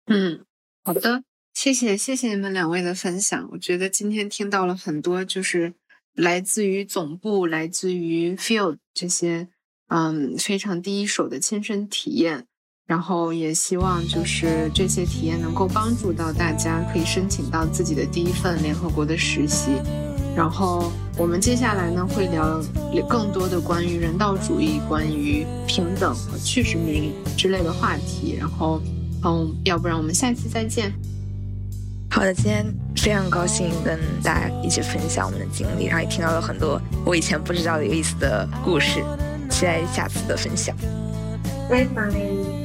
[0.07, 0.45] 嗯，
[0.85, 1.23] 好的，
[1.55, 5.75] 谢谢谢谢你们两位的分享，我觉得今天听到了很多就是。
[6.17, 9.47] 来自于总部，来自于 field 这些，
[9.87, 12.47] 嗯，非常第一手的亲身体验，
[12.85, 19.71] 然后也希望就是这些体验能够帮助到大家，可以申请到自己的第一份联合国的实习。
[20.37, 22.59] 然后我们接下来呢会聊
[23.07, 28.37] 更多的关于人道主义、关于平等和去殖民之类的话题。
[28.39, 28.81] 然后，
[29.23, 30.91] 嗯，要不然我们下期再见。
[32.11, 32.65] 好的，今天
[32.97, 39.05] 非常高兴跟大家一起分享我们的经历，然后也听到了很多我以前不知道的有意思的故事，
[39.51, 40.75] 期待下次的分享。
[41.69, 42.60] 拜拜。